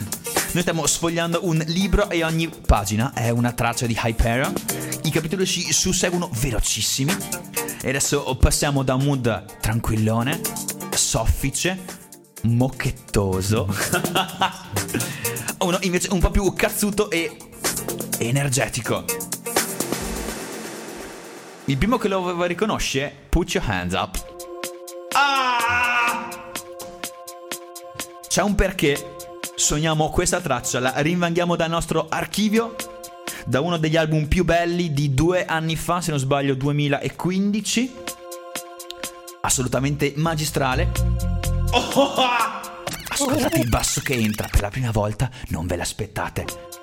Noi 0.53 0.61
stiamo 0.61 0.87
sfogliando 0.87 1.41
un 1.45 1.65
libro 1.69 2.11
e 2.11 2.23
ogni 2.23 2.51
pagina 2.51 3.15
è 3.15 3.31
una 3.31 3.53
traccia 3.53 3.87
di 3.87 3.99
Hyperion. 3.99 4.53
I 5.05 5.11
capitoli 5.11 5.47
si 5.47 5.73
susseguono 5.73 6.29
velocissimi. 6.35 7.17
E 7.81 7.89
adesso 7.89 8.37
passiamo 8.39 8.83
da 8.83 8.95
un 8.95 9.05
mood 9.05 9.59
tranquillone, 9.59 10.39
soffice, 10.91 11.83
mocchettoso. 12.43 13.75
Uno 15.61 15.79
invece 15.81 16.09
un 16.13 16.19
po' 16.19 16.31
più 16.31 16.53
cazzuto 16.53 17.09
e 17.09 17.52
energetico. 18.29 19.05
Il 21.67 21.79
primo 21.79 21.99
che 21.99 22.09
lo 22.09 22.45
riconosce, 22.45 23.13
put 23.29 23.55
your 23.55 23.69
hands 23.69 23.95
up. 23.95 24.31
Ah! 25.13 25.93
c'è 28.33 28.41
un 28.41 28.55
perché 28.55 29.17
sogniamo 29.57 30.09
questa 30.09 30.41
traccia, 30.41 30.81
la 30.81 30.95
rinvanghiamo 30.97 31.55
dal 31.55 31.69
nostro 31.69 32.07
archivio, 32.09 32.75
da 33.45 33.61
uno 33.61 33.77
degli 33.77 33.99
album 33.99 34.27
più 34.27 34.43
belli 34.43 34.95
di 34.95 35.13
due 35.13 35.45
anni 35.45 35.77
fa, 35.77 36.01
se 36.01 36.13
non 36.13 36.19
sbaglio 36.19 36.55
2015, 36.55 37.95
assolutamente 39.43 40.15
magistrale. 40.17 40.91
Ascoltate 43.09 43.59
il 43.59 43.69
basso 43.69 44.01
che 44.01 44.15
entra 44.15 44.49
per 44.51 44.63
la 44.63 44.71
prima 44.71 44.93
volta, 44.93 45.29
non 45.49 45.67
ve 45.67 45.77
l'aspettate. 45.77 46.82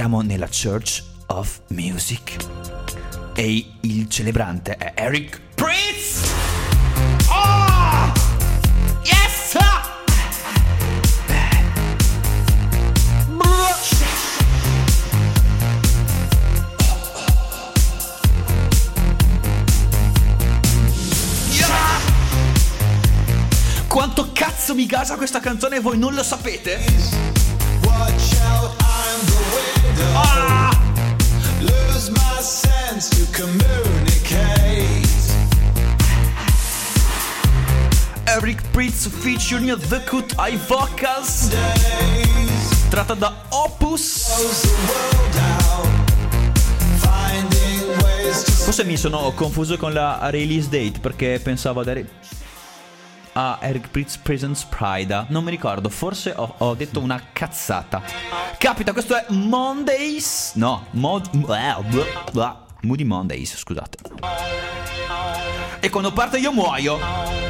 Entriamo 0.00 0.26
nella 0.26 0.48
Church 0.48 1.02
of 1.26 1.60
Music 1.72 2.34
e 3.34 3.66
il 3.80 4.08
celebrante 4.08 4.74
è 4.78 4.94
Eric 4.96 5.38
Prince. 5.54 6.26
Yeah! 21.50 21.76
Quanto 23.86 24.30
cazzo 24.32 24.74
mi 24.74 24.86
gasa 24.86 25.16
questa 25.16 25.40
canzone 25.40 25.76
e 25.76 25.80
voi 25.80 25.98
non 25.98 26.14
lo 26.14 26.22
sapete? 26.22 27.29
Eric 38.24 38.62
Prince 38.70 39.08
featuring 39.08 39.74
The 39.76 40.04
Cut 40.04 40.34
Eye 40.38 40.58
Vocals 40.66 41.48
tratta 42.90 43.14
da 43.14 43.34
Opus 43.48 44.28
Forse 48.62 48.84
mi 48.84 48.96
sono 48.96 49.32
confuso 49.32 49.76
con 49.76 49.92
la 49.92 50.30
release 50.30 50.68
date 50.68 51.00
perché 51.00 51.40
pensavo 51.42 51.80
ad 51.80 51.88
Eric... 51.88 52.08
Ah, 53.32 53.58
Eric 53.62 53.88
Prince 53.88 54.18
Presents 54.22 54.64
Prida. 54.64 55.26
Non 55.28 55.44
mi 55.44 55.50
ricordo, 55.50 55.88
forse 55.88 56.32
ho, 56.36 56.54
ho 56.58 56.74
detto 56.74 57.00
una 57.00 57.20
cazzata. 57.32 58.02
Capita, 58.58 58.92
questo 58.92 59.16
è 59.16 59.24
Mondays. 59.30 60.52
No, 60.54 60.86
Mod... 60.92 61.30
blah, 61.36 61.82
blah, 61.88 62.04
blah. 62.32 62.68
Moody 62.82 63.04
Mondays, 63.04 63.56
scusate. 63.56 63.98
E 65.80 65.88
quando 65.90 66.12
parte 66.12 66.38
io 66.38 66.52
muoio. 66.52 67.49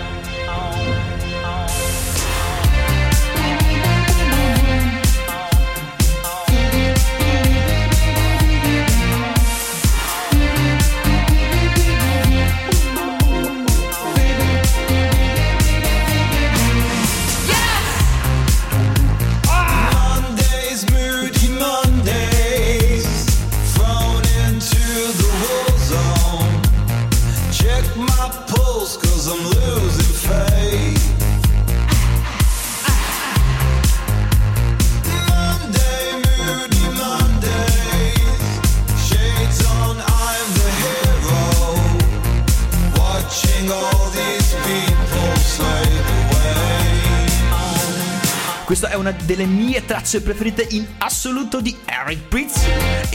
Questa 48.70 48.90
è 48.90 48.94
una 48.94 49.10
delle 49.10 49.46
mie 49.46 49.84
tracce 49.84 50.22
preferite 50.22 50.64
in 50.70 50.86
assoluto 50.98 51.60
di 51.60 51.76
Eric 51.86 52.28
Prince. 52.28 52.60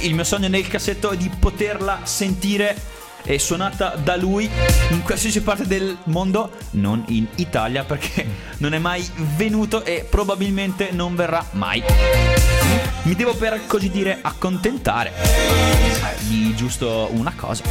Il 0.01 0.13
mio 0.13 0.25
sogno 0.25 0.49
nel 0.49 0.67
cassetto 0.67 1.11
è 1.11 1.15
di 1.15 1.29
poterla 1.29 2.01
sentire 2.03 2.75
e 3.23 3.39
suonata 3.39 3.95
da 3.95 4.17
lui 4.17 4.49
in 4.89 5.01
qualsiasi 5.01 5.41
parte 5.41 5.65
del 5.65 5.97
mondo, 6.07 6.51
non 6.71 7.05
in 7.07 7.25
Italia 7.35 7.85
perché 7.85 8.27
non 8.59 8.73
è 8.73 8.79
mai 8.79 9.09
venuto 9.37 9.85
e 9.85 10.05
probabilmente 10.09 10.91
non 10.91 11.15
verrà 11.15 11.47
mai. 11.51 11.81
Mi 13.03 13.15
devo 13.15 13.33
per 13.33 13.65
così 13.65 13.89
dire 13.89 14.19
accontentare 14.21 15.13
eh, 15.15 16.27
di 16.27 16.53
giusto 16.53 17.07
una 17.13 17.31
cosa 17.33 17.63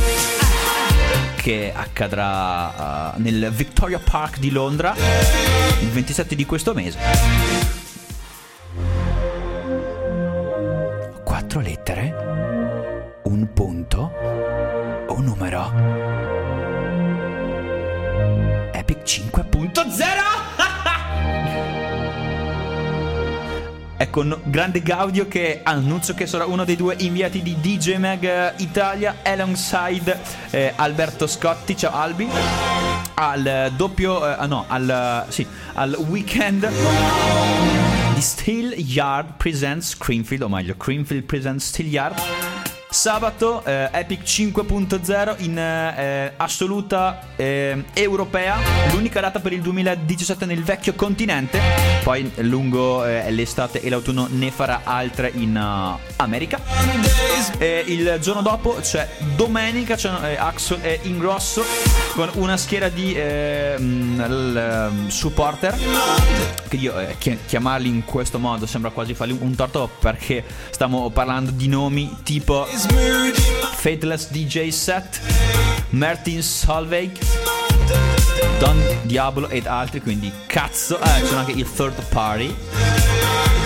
che 1.37 1.71
accadrà 1.77 3.13
uh, 3.15 3.21
nel 3.21 3.53
Victoria 3.53 4.01
Park 4.03 4.39
di 4.39 4.51
Londra 4.51 4.95
il 5.81 5.89
27 5.91 6.35
di 6.35 6.47
questo 6.47 6.73
mese. 6.73 7.64
Quattro 11.55 11.71
lettere, 11.71 13.21
un 13.27 13.53
punto, 13.53 14.11
un 15.11 15.25
numero. 15.25 15.73
Epic 18.73 19.03
5.0 19.05 19.93
È 23.97 24.11
con 24.11 24.37
grande 24.43 24.83
gaudio 24.83 25.29
che 25.29 25.61
annuncio 25.63 26.15
che 26.15 26.27
sarà 26.27 26.45
uno 26.45 26.65
dei 26.65 26.75
due 26.75 26.97
inviati 26.99 27.41
di 27.41 27.57
DJ 27.61 27.99
Mag 27.99 28.55
Italia 28.57 29.19
alongside 29.23 30.19
eh, 30.51 30.73
Alberto 30.75 31.29
Scotti, 31.29 31.77
ciao 31.77 31.93
Albi, 31.93 32.29
al 33.15 33.71
doppio, 33.77 34.27
eh, 34.27 34.35
ah, 34.39 34.47
no, 34.47 34.65
al, 34.67 35.27
sì, 35.29 35.47
al 35.75 35.95
weekend 36.09 36.69
Steel 38.21 38.75
Yard 38.79 39.39
Presents 39.39 39.99
Creamfield, 39.99 40.45
o 40.45 40.49
meglio 40.49 40.75
Creamfield 40.77 41.27
Presents 41.27 41.69
Steel 41.69 41.89
Yard. 41.89 42.54
Sabato 42.95 43.65
eh, 43.65 43.89
Epic 43.91 44.23
5.0 44.23 45.43
in 45.43 45.59
eh, 45.59 46.33
assoluta 46.37 47.19
eh, 47.35 47.87
europea, 47.93 48.57
l'unica 48.93 49.21
data 49.21 49.41
per 49.41 49.53
il 49.53 49.63
2017 49.63 50.47
nel 50.47 50.63
vecchio 50.63 50.95
continente, 50.95 51.61
poi 52.05 52.31
lungo 52.37 53.05
eh, 53.05 53.29
l'estate 53.33 53.81
e 53.81 53.91
l'autunno 53.91 54.29
ne 54.31 54.53
farà 54.53 54.83
altre 54.85 55.33
in 55.35 55.57
uh, 55.57 55.99
America. 56.23 56.61
E 57.59 57.83
il 57.89 58.19
giorno 58.21 58.43
dopo 58.43 58.77
c'è 58.81 59.09
domenica, 59.35 59.97
c'è 59.97 60.11
eh, 60.23 60.37
Axel 60.37 60.79
e 60.81 61.01
Ingrosso 61.03 61.65
con 62.15 62.31
una 62.35 62.57
schiera 62.57 62.89
di 62.89 63.13
eh, 63.13 63.75
mm, 63.77 64.21
mm, 64.21 65.09
supporter. 65.09 65.77
Che 66.69 66.77
io 66.77 66.95
chi- 67.19 67.39
chiamarli 67.45 67.89
in 67.89 68.05
questo 68.05 68.39
modo 68.39 68.67
sembra 68.67 68.91
quasi 68.93 69.15
fargli 69.15 69.37
un 69.39 69.55
torto 69.57 69.91
perché 69.99 70.45
stiamo 70.71 71.11
parlando 71.11 71.51
di 71.51 71.67
nomi 71.67 72.19
tipo 72.23 72.67
Fateless 73.77 74.31
DJ 74.31 74.69
Set, 74.69 75.21
Martin 75.91 76.43
Solveig, 76.43 77.19
Don 78.59 78.83
Diablo 79.03 79.49
ed 79.49 79.67
altri, 79.67 80.01
quindi 80.01 80.33
cazzo, 80.47 80.99
eh, 80.99 81.23
c'è 81.23 81.35
anche 81.35 81.53
il 81.53 81.71
third 81.71 82.03
party. 82.09 82.55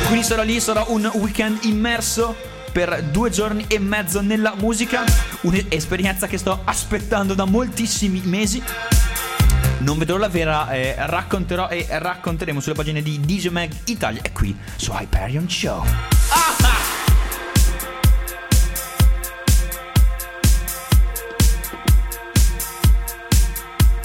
Quindi 0.07 0.25
sarò 0.25 0.43
lì, 0.43 0.61
sarà 0.61 0.85
un 0.89 1.11
weekend 1.15 1.65
immerso 1.65 2.35
per 2.73 3.03
due 3.05 3.31
giorni 3.31 3.65
e 3.69 3.79
mezzo 3.79 4.21
nella 4.21 4.55
musica, 4.57 5.05
un'esperienza 5.43 6.27
che 6.27 6.39
sto 6.39 6.61
aspettando 6.65 7.35
da 7.35 7.45
moltissimi 7.45 8.21
mesi. 8.25 8.63
Non 9.79 9.99
vedo 9.99 10.17
la 10.17 10.29
vera, 10.29 10.71
eh, 10.71 10.95
racconterò 10.99 11.69
e 11.69 11.87
racconteremo 11.89 12.61
sulle 12.61 12.75
pagine 12.75 13.03
di 13.03 13.21
DJ 13.21 13.49
Mag 13.49 13.71
Italia 13.85 14.23
e 14.23 14.33
qui 14.33 14.57
su 14.77 14.93
Hyperion 14.93 15.49
Show. 15.49 16.18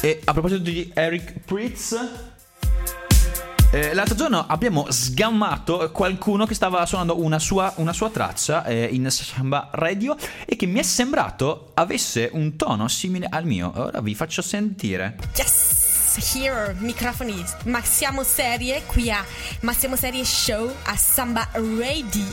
E 0.03 0.19
a 0.25 0.33
proposito 0.33 0.61
di 0.61 0.91
Eric 0.93 1.39
Pritz, 1.45 1.97
eh, 3.71 3.93
l'altro 3.93 4.15
giorno 4.15 4.45
abbiamo 4.45 4.87
sgammato 4.89 5.91
qualcuno 5.93 6.45
che 6.45 6.53
stava 6.53 6.85
suonando 6.85 7.23
una 7.23 7.39
sua, 7.39 7.71
una 7.77 7.93
sua 7.93 8.09
traccia 8.09 8.65
eh, 8.65 8.89
in 8.91 9.09
Samba 9.09 9.69
Radio 9.71 10.17
e 10.43 10.57
che 10.57 10.65
mi 10.65 10.79
è 10.79 10.83
sembrato 10.83 11.71
avesse 11.75 12.29
un 12.33 12.57
tono 12.57 12.89
simile 12.89 13.27
al 13.29 13.45
mio. 13.45 13.71
Ora 13.73 14.01
vi 14.01 14.13
faccio 14.13 14.41
sentire. 14.41 15.15
Yes! 15.37 15.72
Here, 16.33 16.75
microfoni. 16.79 17.43
Ma 17.65 17.81
siamo 17.83 18.23
serie 18.23 18.83
qui 18.85 19.09
a 19.09 19.23
Ma 19.61 19.73
siamo 19.73 19.95
serie 19.95 20.23
show 20.25 20.71
a 20.83 20.95
Samba 20.95 21.47
Radio. 21.53 22.23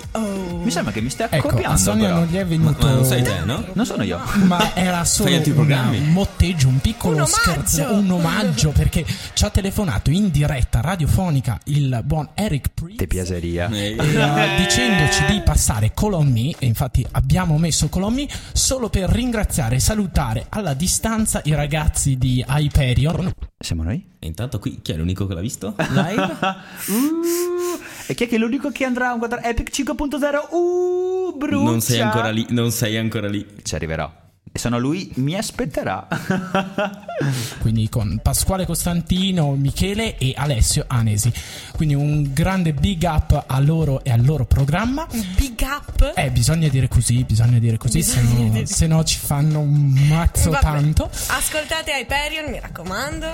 Mi 0.62 0.70
sembra 0.70 0.92
che 0.92 1.00
mi 1.00 1.10
stai 1.10 1.28
Ecco, 1.30 1.48
copiando. 1.48 1.74
a 1.74 1.76
Sonia 1.76 2.06
però. 2.08 2.18
non 2.20 2.26
gli 2.28 2.36
è 2.36 2.42
Ma, 2.42 2.48
venuto. 2.48 2.86
ma 2.86 2.92
non 2.92 3.04
sei 3.04 3.22
te, 3.22 3.40
no? 3.44 3.64
Non 3.72 3.86
sono 3.86 4.02
io. 4.02 4.20
Ma 4.44 4.74
era 4.74 5.04
solo 5.04 5.30
un 5.34 6.08
motteggio, 6.12 6.68
un 6.68 6.78
piccolo 6.80 7.16
Un 7.18 7.26
scherzo, 7.26 7.92
un 7.92 8.10
omaggio 8.10 8.70
perché 8.70 9.04
ci 9.32 9.44
ha 9.44 9.50
telefonato 9.50 10.10
in 10.10 10.30
diretta 10.30 10.80
radiofonica 10.80 11.58
il 11.64 12.00
buon 12.04 12.28
Eric 12.34 12.68
Priest. 12.74 12.98
Te 12.98 13.06
piaceria. 13.06 13.68
Eh, 13.70 13.96
eh, 13.98 14.56
dicendoci 14.58 15.24
di 15.26 15.40
passare 15.42 15.92
Me 16.22 16.54
e 16.58 16.66
infatti 16.66 17.06
abbiamo 17.12 17.56
messo 17.58 17.88
Me 18.10 18.26
solo 18.52 18.88
per 18.90 19.08
ringraziare 19.10 19.76
e 19.76 19.80
salutare 19.80 20.46
alla 20.48 20.74
distanza 20.74 21.40
i 21.44 21.54
ragazzi 21.54 22.16
di 22.18 22.44
Hyperion 22.46 23.32
Siamo 23.70 23.84
noi? 23.84 24.04
e 24.18 24.26
intanto 24.26 24.58
qui 24.58 24.80
chi 24.82 24.90
è 24.90 24.96
l'unico 24.96 25.28
che 25.28 25.34
l'ha 25.34 25.40
visto? 25.40 25.76
Live? 25.78 26.38
Uh, 26.90 27.78
e 28.08 28.14
chi 28.14 28.24
è 28.24 28.26
che 28.26 28.34
è 28.34 28.38
l'unico 28.38 28.70
che 28.70 28.84
andrà 28.84 29.12
a 29.12 29.16
guardare 29.16 29.44
Epic 29.44 29.70
5.0? 29.70 30.52
Uh, 30.52 31.36
brucia. 31.36 31.70
non 31.70 31.80
sei 31.80 32.00
ancora 32.00 32.30
lì, 32.30 32.46
non 32.48 32.72
sei 32.72 32.96
ancora 32.96 33.28
lì. 33.28 33.46
Ci 33.62 33.76
arriverò. 33.76 34.12
E 34.52 34.58
se 34.58 34.68
no 34.68 34.78
lui 34.78 35.10
mi 35.16 35.36
aspetterà. 35.36 36.08
quindi 37.60 37.88
con 37.88 38.18
Pasquale 38.22 38.66
Costantino, 38.66 39.50
Michele 39.54 40.16
e 40.18 40.32
Alessio 40.36 40.84
Anesi 40.88 41.32
quindi 41.76 41.94
un 41.94 42.32
grande 42.32 42.72
big 42.72 43.02
up 43.02 43.44
a 43.46 43.60
loro 43.60 44.02
e 44.02 44.10
al 44.10 44.24
loro 44.24 44.46
programma 44.46 45.06
Big 45.36 45.60
up. 45.60 46.12
Eh, 46.16 46.30
bisogna 46.30 46.68
dire 46.68 46.88
così, 46.88 47.22
bisogna 47.24 47.58
dire 47.58 47.76
così, 47.76 48.02
se 48.02 48.20
Bisogna 48.20 48.44
no, 48.46 48.50
dire- 48.52 48.66
se 48.66 48.86
no 48.86 49.04
ci 49.04 49.18
fanno 49.18 49.60
un 49.60 49.90
mazzo 50.08 50.50
Vabbè, 50.50 50.62
tanto. 50.62 51.10
Ascoltate 51.28 51.92
Hyperion, 51.92 52.50
mi 52.50 52.58
raccomando. 52.58 53.26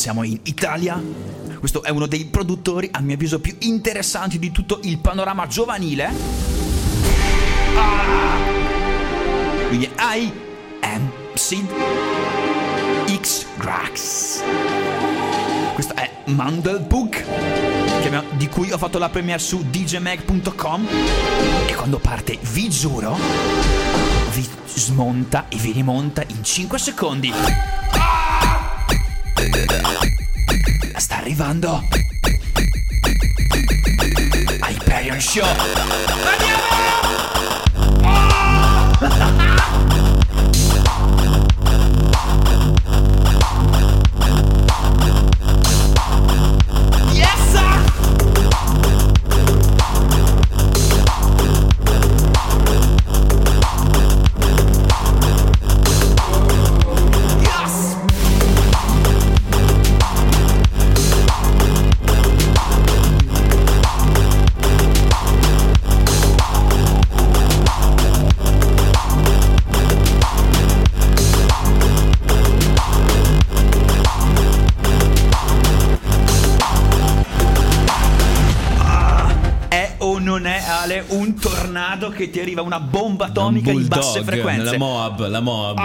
Siamo 0.00 0.22
in 0.22 0.38
Italia. 0.44 0.98
Questo 1.58 1.82
è 1.82 1.90
uno 1.90 2.06
dei 2.06 2.24
produttori, 2.24 2.88
a 2.90 3.00
mio 3.00 3.16
avviso, 3.16 3.38
più 3.38 3.54
interessanti 3.58 4.38
di 4.38 4.50
tutto 4.50 4.80
il 4.84 4.96
panorama 4.96 5.46
giovanile. 5.46 6.10
Ah! 7.76 8.38
Quindi 9.68 9.90
I 9.98 10.32
am 10.80 11.12
Sid 11.34 11.68
X 13.14 13.44
Grax. 13.58 14.42
Questo 15.74 15.94
è 15.94 16.10
Mandelbook, 16.24 17.22
di 18.38 18.48
cui 18.48 18.72
ho 18.72 18.78
fatto 18.78 18.96
la 18.96 19.10
premiere 19.10 19.38
su 19.38 19.62
djmag.com. 19.68 20.88
E 21.66 21.74
quando 21.74 21.98
parte, 21.98 22.38
vi 22.52 22.70
giuro, 22.70 23.18
vi 24.32 24.48
smonta 24.64 25.48
e 25.50 25.56
vi 25.56 25.72
rimonta 25.72 26.24
in 26.26 26.42
5 26.42 26.78
secondi. 26.78 27.30
Sta 29.50 29.89
arrivando. 31.20 31.84
Hyperion 34.62 35.20
Show 35.20 36.39
non 80.20 80.46
è 80.46 80.62
Ale 80.66 81.04
un 81.08 81.34
tornado 81.34 82.10
che 82.10 82.30
ti 82.30 82.38
arriva 82.40 82.62
una 82.62 82.78
bomba 82.78 83.26
atomica 83.26 83.70
Un 83.70 83.80
in 83.80 83.88
basse 83.88 84.22
frequenze? 84.22 84.72
La 84.72 84.78
Moab, 84.78 85.26
la 85.26 85.40
Moab. 85.40 85.80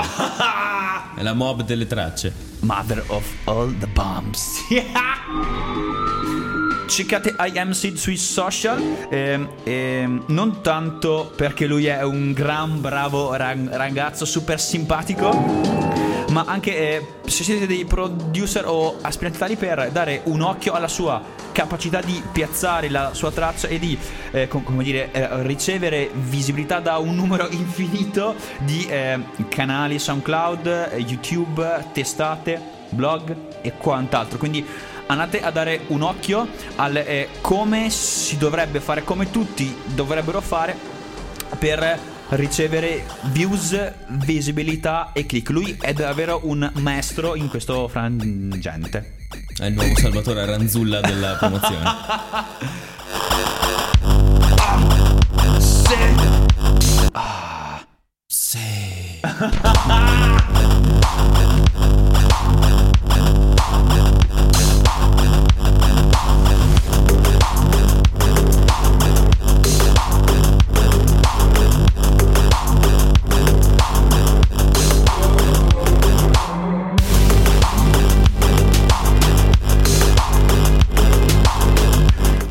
È 1.15 1.23
la 1.23 1.33
Moab 1.33 1.63
delle 1.63 1.87
tracce. 1.87 2.33
Mother 2.59 3.03
of 3.07 3.25
all 3.45 3.75
the 3.77 3.87
bombs. 3.87 4.59
Cercate 6.87 7.35
I 7.39 7.57
Am 7.57 7.71
Sid 7.71 7.95
sui 7.95 8.15
social, 8.15 9.07
ehm, 9.09 9.49
ehm, 9.63 10.23
non 10.27 10.61
tanto 10.61 11.31
perché 11.35 11.65
lui 11.65 11.87
è 11.87 12.03
un 12.03 12.31
gran 12.31 12.79
bravo 12.79 13.35
ragazzo 13.35 14.23
super 14.23 14.59
simpatico, 14.59 15.74
ma 16.35 16.43
anche 16.45 16.75
eh, 16.75 17.07
se 17.27 17.45
siete 17.45 17.65
dei 17.65 17.85
producer 17.85 18.65
o 18.67 18.97
aspiranti 18.99 19.37
tali 19.37 19.55
per 19.55 19.89
dare 19.93 20.19
un 20.25 20.41
occhio 20.41 20.73
alla 20.73 20.89
sua 20.89 21.21
capacità 21.53 22.01
di 22.01 22.21
piazzare 22.29 22.89
la 22.89 23.13
sua 23.13 23.31
traccia 23.31 23.69
e 23.69 23.79
di 23.79 23.97
eh, 24.31 24.49
com- 24.49 24.61
come 24.61 24.83
dire, 24.83 25.13
eh, 25.13 25.43
ricevere 25.43 26.11
visibilità 26.13 26.81
da 26.81 26.97
un 26.97 27.15
numero 27.15 27.47
infinito 27.51 28.35
di 28.65 28.85
eh, 28.85 29.17
canali 29.47 29.97
SoundCloud, 29.97 30.95
YouTube, 30.97 31.85
testate, 31.93 32.61
blog 32.89 33.33
e 33.61 33.71
quant'altro. 33.77 34.37
Quindi 34.37 34.65
andate 35.05 35.41
a 35.41 35.51
dare 35.51 35.83
un 35.87 36.01
occhio 36.01 36.45
al 36.75 36.97
eh, 36.97 37.29
come 37.39 37.89
si 37.89 38.35
dovrebbe 38.35 38.81
fare, 38.81 39.05
come 39.05 39.31
tutti 39.31 39.73
dovrebbero 39.85 40.41
fare 40.41 40.75
per 41.57 42.13
ricevere 42.29 43.05
views, 43.31 43.93
visibilità 44.09 45.11
e 45.13 45.25
click. 45.25 45.49
Lui 45.49 45.77
è 45.79 45.93
davvero 45.93 46.41
un 46.43 46.69
maestro 46.75 47.35
in 47.35 47.47
questo 47.47 47.87
frangente. 47.87 49.17
È 49.57 49.65
il 49.65 49.73
nuovo 49.73 49.95
Salvatore 49.95 50.41
Aranzulla 50.41 51.01
della 51.01 51.35
promozione. 51.35 51.83
Sì. 58.27 59.19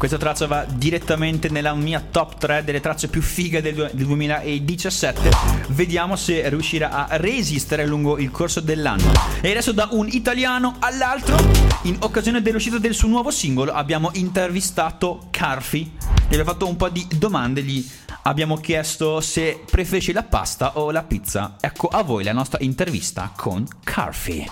Questa 0.04 0.18
traccia 0.18 0.46
va 0.46 0.66
direttamente 0.70 1.48
nella 1.48 1.72
mia 1.72 1.98
top 1.98 2.36
3 2.36 2.62
delle 2.62 2.80
tracce 2.80 3.08
più 3.08 3.22
fighe 3.22 3.62
del 3.62 3.90
2017. 3.94 5.30
Vediamo 5.68 6.14
se 6.16 6.46
riuscirà 6.50 7.08
a 7.08 7.16
resistere 7.16 7.86
lungo 7.86 8.18
il 8.18 8.30
corso 8.30 8.60
dell'anno. 8.60 9.10
E 9.40 9.50
adesso 9.50 9.72
da 9.72 9.88
un 9.92 10.06
italiano 10.10 10.76
all'altro, 10.80 11.38
in 11.84 11.96
occasione 12.00 12.42
dell'uscita 12.42 12.76
del 12.76 12.92
suo 12.92 13.08
nuovo 13.08 13.30
singolo, 13.30 13.72
abbiamo 13.72 14.10
intervistato 14.12 15.28
Carfi. 15.30 15.90
Gli 16.28 16.34
abbiamo 16.34 16.50
fatto 16.50 16.68
un 16.68 16.76
po' 16.76 16.90
di 16.90 17.06
domande, 17.16 17.62
gli 17.62 17.82
abbiamo 18.26 18.56
chiesto 18.56 19.20
se 19.20 19.60
preferisce 19.70 20.12
la 20.12 20.22
pasta 20.22 20.78
o 20.78 20.90
la 20.90 21.02
pizza. 21.02 21.56
Ecco 21.60 21.88
a 21.88 22.02
voi 22.02 22.24
la 22.24 22.32
nostra 22.32 22.58
intervista 22.62 23.30
con 23.36 23.64
Carfi. 23.82 24.46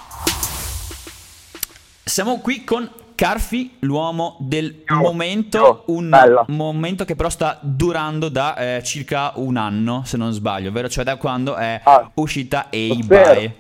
Siamo 2.05 2.41
qui 2.41 2.65
con 2.65 2.91
Carfi, 3.15 3.77
l'uomo 3.81 4.37
del 4.41 4.83
momento, 4.89 5.85
un 5.87 6.09
Bella. 6.09 6.45
momento 6.49 7.05
che 7.05 7.15
però 7.15 7.29
sta 7.29 7.59
durando 7.63 8.29
da 8.29 8.57
eh, 8.57 8.83
circa 8.83 9.33
un 9.37 9.57
anno, 9.57 10.03
se 10.05 10.17
non 10.17 10.33
sbaglio, 10.33 10.71
ovvero 10.71 10.89
cioè 10.89 11.05
da 11.05 11.17
quando 11.17 11.55
è 11.55 11.81
Ah, 11.85 12.11
uscita 12.15 12.67
Spero. 12.71 12.95
A-Bye. 13.31 13.57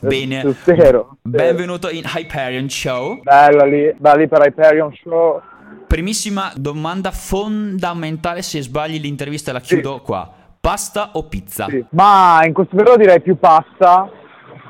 Bene, 0.00 0.40
Spero, 0.40 0.52
spero. 0.60 1.16
benvenuto 1.22 1.88
in 1.88 2.04
Hyperion 2.04 2.68
Show. 2.68 3.20
Bella 3.22 3.64
lì, 3.64 3.92
bella 3.96 4.16
lì 4.16 4.28
per 4.28 4.42
Hyperion 4.42 4.94
Show. 5.02 5.40
Primissima 5.86 6.52
domanda 6.56 7.10
fondamentale, 7.10 8.42
se 8.42 8.62
sbagli 8.62 9.00
l'intervista 9.00 9.52
la 9.52 9.60
chiudo 9.60 10.00
qua. 10.00 10.30
Pasta 10.60 11.10
o 11.12 11.24
pizza? 11.24 11.66
Sì. 11.66 11.84
Ma 11.90 12.40
in 12.44 12.52
questo 12.52 12.74
periodo 12.74 12.98
direi 12.98 13.20
più 13.20 13.38
pasta, 13.38 14.10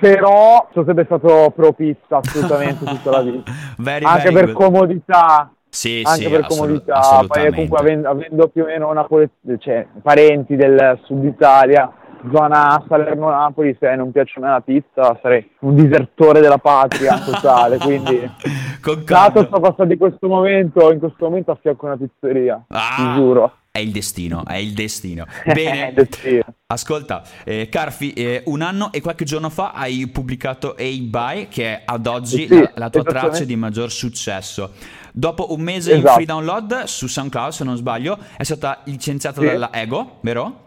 però 0.01 0.69
sono 0.73 0.85
sempre 0.85 1.05
stato 1.05 1.53
pro 1.55 1.73
pizza 1.73 2.19
assolutamente 2.19 2.85
tutta 2.85 3.11
la 3.11 3.23
vita. 3.23 3.53
Very, 3.79 4.05
anche 4.05 4.31
very 4.31 4.35
per 4.35 4.53
good. 4.53 4.64
comodità. 4.64 5.51
Sì, 5.69 6.03
anche 6.05 6.25
sì, 6.25 6.31
per 6.31 6.47
comodità, 6.47 7.25
poi 7.27 7.51
comunque 7.51 7.79
avendo, 7.79 8.09
avendo 8.09 8.49
più 8.49 8.62
o 8.62 8.67
meno 8.67 8.93
napole- 8.93 9.31
cioè, 9.59 9.87
parenti 10.03 10.55
del 10.55 11.01
sud 11.03 11.25
Italia, 11.25 11.93
zona 12.32 12.84
Salerno-Napoli, 12.88 13.76
se 13.78 13.94
non 13.96 14.12
piace 14.12 14.40
me 14.40 14.48
la 14.48 14.60
pizza 14.60 15.18
sarei 15.22 15.48
un 15.60 15.74
disertore 15.74 16.40
della 16.40 16.58
patria 16.58 17.18
totale, 17.20 17.78
quindi 17.78 18.20
dato 19.04 19.44
sto 19.44 19.60
passando 19.60 19.92
di 19.92 19.96
questo 19.98 20.28
momento, 20.28 20.92
in 20.92 20.98
questo 20.98 21.24
momento 21.24 21.50
a 21.50 21.58
fianco 21.60 21.87
a 21.87 21.94
una 21.94 21.98
pizzeria, 21.98 22.64
Ah, 22.68 22.94
ti 22.96 23.12
giuro. 23.14 23.52
È 23.74 23.80
il 23.80 23.90
destino, 23.90 24.44
è 24.46 24.54
il 24.56 24.72
destino. 24.72 25.26
Bene, 25.52 25.92
destino. 25.92 26.44
ascolta, 26.66 27.22
eh, 27.44 27.68
Carfi, 27.68 28.12
eh, 28.12 28.42
un 28.46 28.62
anno 28.62 28.92
e 28.92 29.00
qualche 29.00 29.24
giorno 29.24 29.50
fa 29.50 29.72
hai 29.72 30.06
pubblicato 30.06 30.76
A 30.78 30.84
By, 31.00 31.48
che 31.48 31.64
è 31.66 31.82
ad 31.84 32.06
oggi 32.06 32.46
Sì, 32.46 32.56
la, 32.56 32.70
la 32.74 32.90
tua 32.90 33.02
traccia 33.02 33.42
di 33.42 33.56
maggior 33.56 33.90
successo. 33.90 34.70
Dopo 35.12 35.52
un 35.52 35.60
mese 35.60 35.90
in 35.92 35.98
Esatto. 35.98 36.14
free 36.14 36.26
download 36.26 36.82
su 36.84 37.08
SoundCloud, 37.08 37.50
se 37.50 37.64
non 37.64 37.76
sbaglio, 37.76 38.16
è 38.37 38.44
stata 38.44 38.78
licenziata 38.84 39.40
Sì. 39.40 39.46
dalla 39.46 39.70
Ego, 39.72 40.18
vero? 40.20 40.63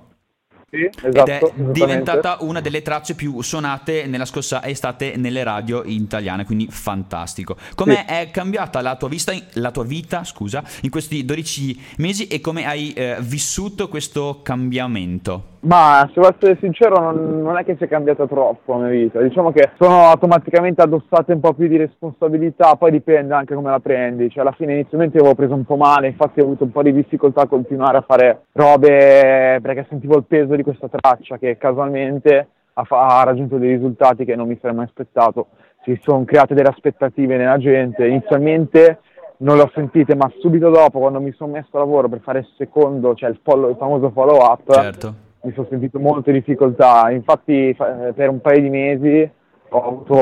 Sì, 0.69 0.83
esatto, 0.83 1.07
Ed 1.07 1.27
è 1.29 1.35
esattamente. 1.37 1.71
diventata 1.71 2.37
una 2.41 2.59
delle 2.59 2.81
tracce 2.81 3.15
più 3.15 3.41
suonate 3.41 4.05
nella 4.05 4.25
scorsa 4.25 4.61
estate 4.65 5.13
nelle 5.15 5.41
radio 5.43 5.81
italiane, 5.85 6.43
quindi 6.43 6.67
fantastico. 6.69 7.55
Come 7.73 8.03
Sì. 8.05 8.13
è 8.13 8.29
cambiata 8.31 8.81
la 8.81 8.97
tua, 8.97 9.07
vista, 9.07 9.31
la 9.53 9.71
tua 9.71 9.85
vita 9.85 10.25
scusa, 10.25 10.61
in 10.81 10.89
questi 10.89 11.23
12 11.23 11.95
mesi 11.99 12.27
e 12.27 12.41
come 12.41 12.65
hai 12.67 12.91
eh, 12.91 13.15
vissuto 13.21 13.87
questo 13.87 14.41
cambiamento? 14.43 15.55
Ma 15.59 16.05
se 16.13 16.21
devo 16.21 16.33
essere 16.33 16.57
sincero 16.61 16.99
non, 17.11 17.41
non 17.41 17.57
è 17.57 17.65
che 17.65 17.75
sia 17.77 17.87
cambiata 17.87 18.25
troppo 18.27 18.73
la 18.73 18.85
mia 18.87 18.89
vita, 18.89 19.19
diciamo 19.21 19.51
che 19.51 19.71
sono 19.77 20.03
automaticamente 20.05 20.81
addossate 20.81 21.33
un 21.33 21.39
po' 21.39 21.53
più 21.53 21.67
di 21.67 21.75
responsabilità, 21.77 22.75
poi 22.75 22.91
dipende 22.91 23.33
anche 23.33 23.55
come 23.55 23.71
la 23.71 23.79
prendi, 23.79 24.29
cioè 24.29 24.43
alla 24.43 24.53
fine 24.55 24.73
inizialmente 24.73 25.17
avevo 25.17 25.33
preso 25.35 25.55
un 25.55 25.65
po' 25.65 25.75
male, 25.75 26.07
infatti 26.07 26.39
ho 26.39 26.43
avuto 26.43 26.63
un 26.63 26.71
po' 26.71 26.83
di 26.83 26.93
difficoltà 26.93 27.41
a 27.41 27.47
continuare 27.47 27.97
a 27.97 28.01
fare 28.07 28.43
robe 28.53 29.59
perché 29.61 29.85
sentivo 29.89 30.15
il 30.17 30.25
peso 30.25 30.53
di 30.57 30.63
questa 30.63 30.87
traccia 30.89 31.37
che 31.37 31.57
casualmente 31.57 32.47
ha, 32.73 32.83
fa- 32.83 33.05
ha 33.19 33.23
raggiunto 33.23 33.57
dei 33.57 33.71
risultati 33.73 34.25
che 34.25 34.35
non 34.35 34.47
mi 34.47 34.57
sarei 34.61 34.75
mai 34.75 34.85
aspettato, 34.85 35.47
si 35.83 35.97
sono 36.03 36.25
create 36.25 36.53
delle 36.53 36.69
aspettative 36.69 37.37
nella 37.37 37.57
gente, 37.57 38.05
inizialmente 38.05 38.99
non 39.37 39.55
le 39.57 39.63
ho 39.63 39.71
sentite, 39.73 40.15
ma 40.15 40.31
subito 40.39 40.69
dopo 40.69 40.99
quando 40.99 41.21
mi 41.21 41.31
sono 41.31 41.53
messo 41.53 41.69
a 41.77 41.79
lavoro 41.79 42.09
per 42.09 42.19
fare 42.21 42.39
il 42.39 42.47
secondo, 42.57 43.13
cioè 43.15 43.29
il, 43.29 43.39
follow- 43.43 43.69
il 43.69 43.77
famoso 43.77 44.09
follow 44.11 44.37
up, 44.43 44.71
Certo. 44.73 45.13
mi 45.41 45.51
sono 45.53 45.67
sentito 45.69 45.99
molto 45.99 46.29
in 46.29 46.35
difficoltà, 46.37 47.09
infatti 47.11 47.73
fa- 47.73 48.11
per 48.13 48.29
un 48.29 48.41
paio 48.41 48.61
di 48.61 48.69
mesi 48.69 49.31
ho 49.69 49.83
avuto 49.85 50.13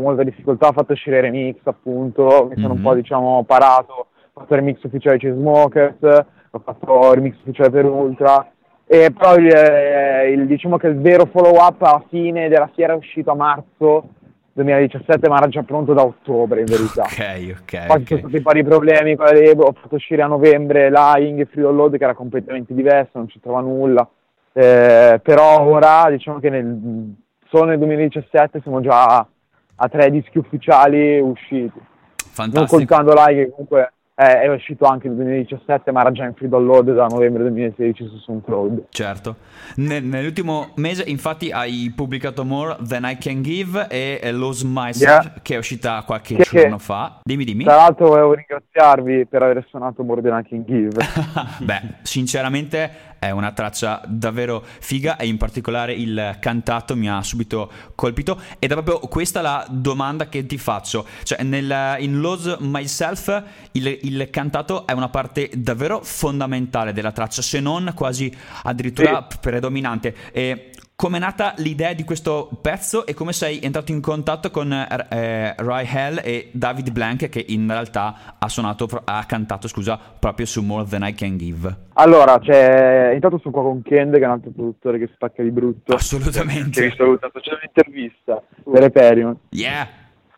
molta 0.00 0.22
difficoltà, 0.22 0.68
ho 0.68 0.72
fatto 0.72 0.92
uscire 0.92 1.20
remix 1.20 1.58
appunto, 1.64 2.46
mi 2.50 2.54
sono 2.60 2.72
un 2.74 2.78
Mhm. 2.78 2.82
po' 2.84 2.94
diciamo 2.94 3.42
parato, 3.44 3.92
ho 4.32 4.40
fatto 4.40 4.54
il 4.54 4.60
remix 4.60 4.82
ufficiale 4.82 5.18
di 5.18 5.28
Smokers, 5.30 6.24
ho 6.50 6.58
fatto 6.64 7.08
il 7.10 7.14
remix 7.14 7.36
ufficiale 7.40 7.70
per 7.70 7.84
Ultra, 7.84 8.46
e 8.92 9.10
però 9.10 9.36
il, 9.36 9.46
eh, 9.48 10.32
il- 10.32 10.46
diciamo 10.46 10.76
che 10.76 10.86
il 10.88 11.00
vero 11.00 11.24
follow 11.24 11.54
up 11.56 11.80
alla 11.80 12.04
fine 12.10 12.48
della 12.48 12.68
fiera 12.74 12.92
è 12.92 12.96
uscito 12.96 13.30
a 13.30 13.34
marzo 13.34 14.04
2017 14.52 15.30
ma 15.30 15.38
era 15.38 15.48
già 15.48 15.62
pronto 15.62 15.94
da 15.94 16.02
ottobre 16.02 16.60
in 16.60 16.66
verità. 16.66 17.04
Ok, 17.04 17.56
ok. 17.62 17.86
Poi 17.86 18.04
ci 18.04 18.12
ok. 18.12 18.18
sono 18.20 18.28
stati 18.28 18.42
vari 18.42 18.62
problemi 18.64 19.16
con 19.16 19.24
la 19.24 19.32
label, 19.32 19.60
ho 19.60 19.72
fatto 19.80 19.94
uscire 19.94 20.20
a 20.20 20.26
novembre 20.26 20.90
Lying 20.90 21.40
e 21.40 21.46
Free 21.46 21.62
Download 21.62 21.96
che 21.96 22.04
era 22.04 22.12
completamente 22.14 22.74
diverso, 22.74 23.12
non 23.14 23.28
c'entrava 23.28 23.60
nulla. 23.60 24.06
Eh, 24.52 25.18
però 25.22 25.62
ora 25.62 26.10
diciamo 26.10 26.38
che 26.38 26.50
nel, 26.50 27.14
solo 27.48 27.64
nel 27.64 27.78
2017 27.78 28.60
siamo 28.60 28.82
già 28.82 29.26
a 29.74 29.88
tre 29.88 30.10
dischi 30.10 30.36
ufficiali 30.36 31.18
usciti. 31.18 31.72
Non 31.78 32.30
Fantastico. 32.50 32.76
contando 32.76 33.14
Lying 33.14 33.44
che 33.44 33.50
comunque 33.52 33.92
eh, 34.14 34.40
è 34.42 34.48
uscito 34.48 34.84
anche 34.84 35.08
nel 35.08 35.16
2017 35.16 35.90
ma 35.90 36.00
era 36.02 36.12
già 36.12 36.24
in 36.24 36.34
Free 36.34 36.48
Download 36.48 36.92
da 36.94 37.06
novembre 37.06 37.42
2016 37.44 38.06
su 38.08 38.18
SoundCloud. 38.18 38.84
Certo. 38.90 39.36
Nel- 39.76 40.04
nell'ultimo 40.04 40.72
mese, 40.76 41.02
infatti, 41.06 41.50
hai 41.50 41.92
pubblicato 41.96 42.44
More 42.44 42.76
Than 42.86 43.04
I 43.04 43.16
Can 43.18 43.42
Give 43.42 43.86
e 43.88 44.20
eh, 44.22 44.32
Lose 44.32 44.66
Myself, 44.66 45.24
Yeah. 45.24 45.34
che 45.42 45.54
è 45.54 45.58
uscita 45.58 46.02
qualche 46.06 46.36
Che- 46.36 46.42
giorno 46.60 46.76
che- 46.76 46.82
fa. 46.82 47.20
Dimmi, 47.22 47.44
dimmi. 47.44 47.64
Tra 47.64 47.76
l'altro 47.76 48.08
volevo 48.08 48.34
ringraziarvi 48.34 49.26
per 49.26 49.42
aver 49.42 49.64
suonato 49.68 50.02
More 50.02 50.20
Than 50.22 50.40
I 50.44 50.48
Can 50.48 50.64
Give. 50.64 51.00
Beh, 51.64 51.80
sinceramente 52.02 52.90
è 53.22 53.30
una 53.30 53.52
traccia 53.52 54.02
davvero 54.04 54.64
figa 54.80 55.16
e 55.16 55.28
in 55.28 55.36
particolare 55.36 55.94
il 55.94 56.38
cantato 56.40 56.96
mi 56.96 57.08
ha 57.08 57.22
subito 57.22 57.70
colpito 57.94 58.36
ed 58.58 58.72
è 58.72 58.74
proprio 58.74 58.98
questa 58.98 59.40
la 59.40 59.64
domanda 59.70 60.28
che 60.28 60.44
ti 60.44 60.58
faccio. 60.58 61.06
Cioè, 61.22 61.44
nel, 61.44 61.98
in 62.00 62.18
Lose 62.18 62.56
Myself 62.58 63.44
il, 63.72 63.86
il 64.02 64.28
cantato 64.30 64.88
è 64.88 64.92
una 64.92 65.08
parte 65.08 65.50
davvero 65.54 66.00
fondamentale 66.02 66.92
della 66.92 67.12
traccia, 67.12 67.42
se 67.42 67.60
non 67.60 67.92
quasi 67.94 68.34
addirittura 68.64 69.22
predominante. 69.22 70.16
E 70.32 70.71
come 71.02 71.16
è 71.16 71.20
nata 71.20 71.54
l'idea 71.56 71.94
di 71.94 72.04
questo 72.04 72.48
pezzo 72.62 73.06
e 73.06 73.12
come 73.12 73.32
sei 73.32 73.58
entrato 73.60 73.90
in 73.90 74.00
contatto 74.00 74.52
con 74.52 74.72
eh, 74.72 75.52
Rai 75.56 75.84
Hell 75.92 76.20
e 76.22 76.50
David 76.52 76.92
Blank 76.92 77.28
che 77.28 77.44
in 77.48 77.66
realtà 77.66 78.36
ha 78.38 78.48
suonato, 78.48 78.86
ha 79.02 79.24
cantato 79.26 79.66
scusa, 79.66 79.98
proprio 79.98 80.46
su 80.46 80.62
More 80.62 80.88
Than 80.88 81.02
I 81.02 81.12
Can 81.12 81.36
Give. 81.38 81.76
Allora, 81.94 82.38
c'è, 82.38 83.10
intanto 83.14 83.38
sono 83.38 83.52
qua 83.52 83.62
con 83.64 83.82
Kend, 83.82 84.14
che 84.14 84.20
è 84.20 84.26
un 84.26 84.30
altro 84.30 84.52
produttore 84.52 85.00
che 85.00 85.10
spacca 85.12 85.42
di 85.42 85.50
brutto. 85.50 85.92
Assolutamente. 85.92 86.80
Che 86.80 86.90
vi 86.90 86.94
saluta, 86.96 87.28
sto 87.30 87.40
facendo 87.40 87.58
un'intervista 87.64 88.40
per 88.70 88.84
Ethereum, 88.84 89.36
Yeah. 89.48 89.88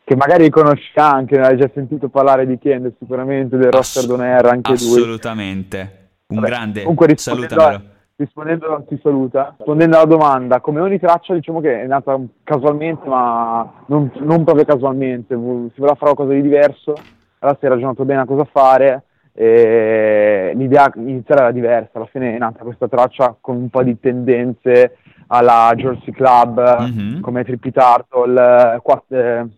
che 0.02 0.16
magari 0.16 0.48
conosci 0.48 0.92
anche, 0.94 1.40
hai 1.40 1.58
già 1.58 1.70
sentito 1.74 2.08
parlare 2.08 2.46
di 2.46 2.56
Kend 2.56 2.90
sicuramente, 2.98 3.58
del 3.58 3.70
roster 3.70 4.04
Ass- 4.04 4.08
Don 4.08 4.22
Air, 4.22 4.46
anche 4.46 4.70
lui. 4.70 4.96
Assolutamente. 4.96 6.08
Un 6.28 6.40
Vabbè, 6.40 6.48
grande. 6.48 6.84
Salutamelo. 7.16 7.92
Rispondendo, 8.16 8.84
ti 8.88 8.98
saluta. 9.02 9.54
Rispondendo 9.56 9.96
alla 9.96 10.06
domanda, 10.06 10.60
come 10.60 10.80
ogni 10.80 10.98
traccia 10.98 11.34
diciamo 11.34 11.60
che 11.60 11.82
è 11.82 11.86
nata 11.86 12.18
casualmente, 12.42 13.08
ma 13.08 13.70
non, 13.86 14.10
non 14.20 14.44
proprio 14.44 14.64
casualmente, 14.64 15.34
si 15.34 15.40
voleva 15.80 15.96
fare 15.96 16.14
qualcosa 16.14 16.32
di 16.32 16.42
diverso, 16.42 16.94
allora 17.40 17.58
si 17.58 17.66
è 17.66 17.68
ragionato 17.68 18.04
bene 18.04 18.20
a 18.20 18.26
cosa 18.26 18.44
fare 18.44 19.04
e 19.36 20.52
l'idea 20.54 20.92
iniziale 20.94 21.40
era 21.40 21.50
diversa, 21.50 21.90
alla 21.94 22.06
fine 22.06 22.34
è 22.34 22.38
nata 22.38 22.62
questa 22.62 22.86
traccia 22.86 23.36
con 23.40 23.56
un 23.56 23.68
po' 23.68 23.82
di 23.82 23.98
tendenze 23.98 24.98
alla 25.26 25.72
Jersey 25.74 26.12
Club, 26.12 26.60
Mhm. 26.80 27.20
come 27.20 27.44
Trippy 27.44 27.72
Turtle, 27.72 28.80
4B, 28.80 29.48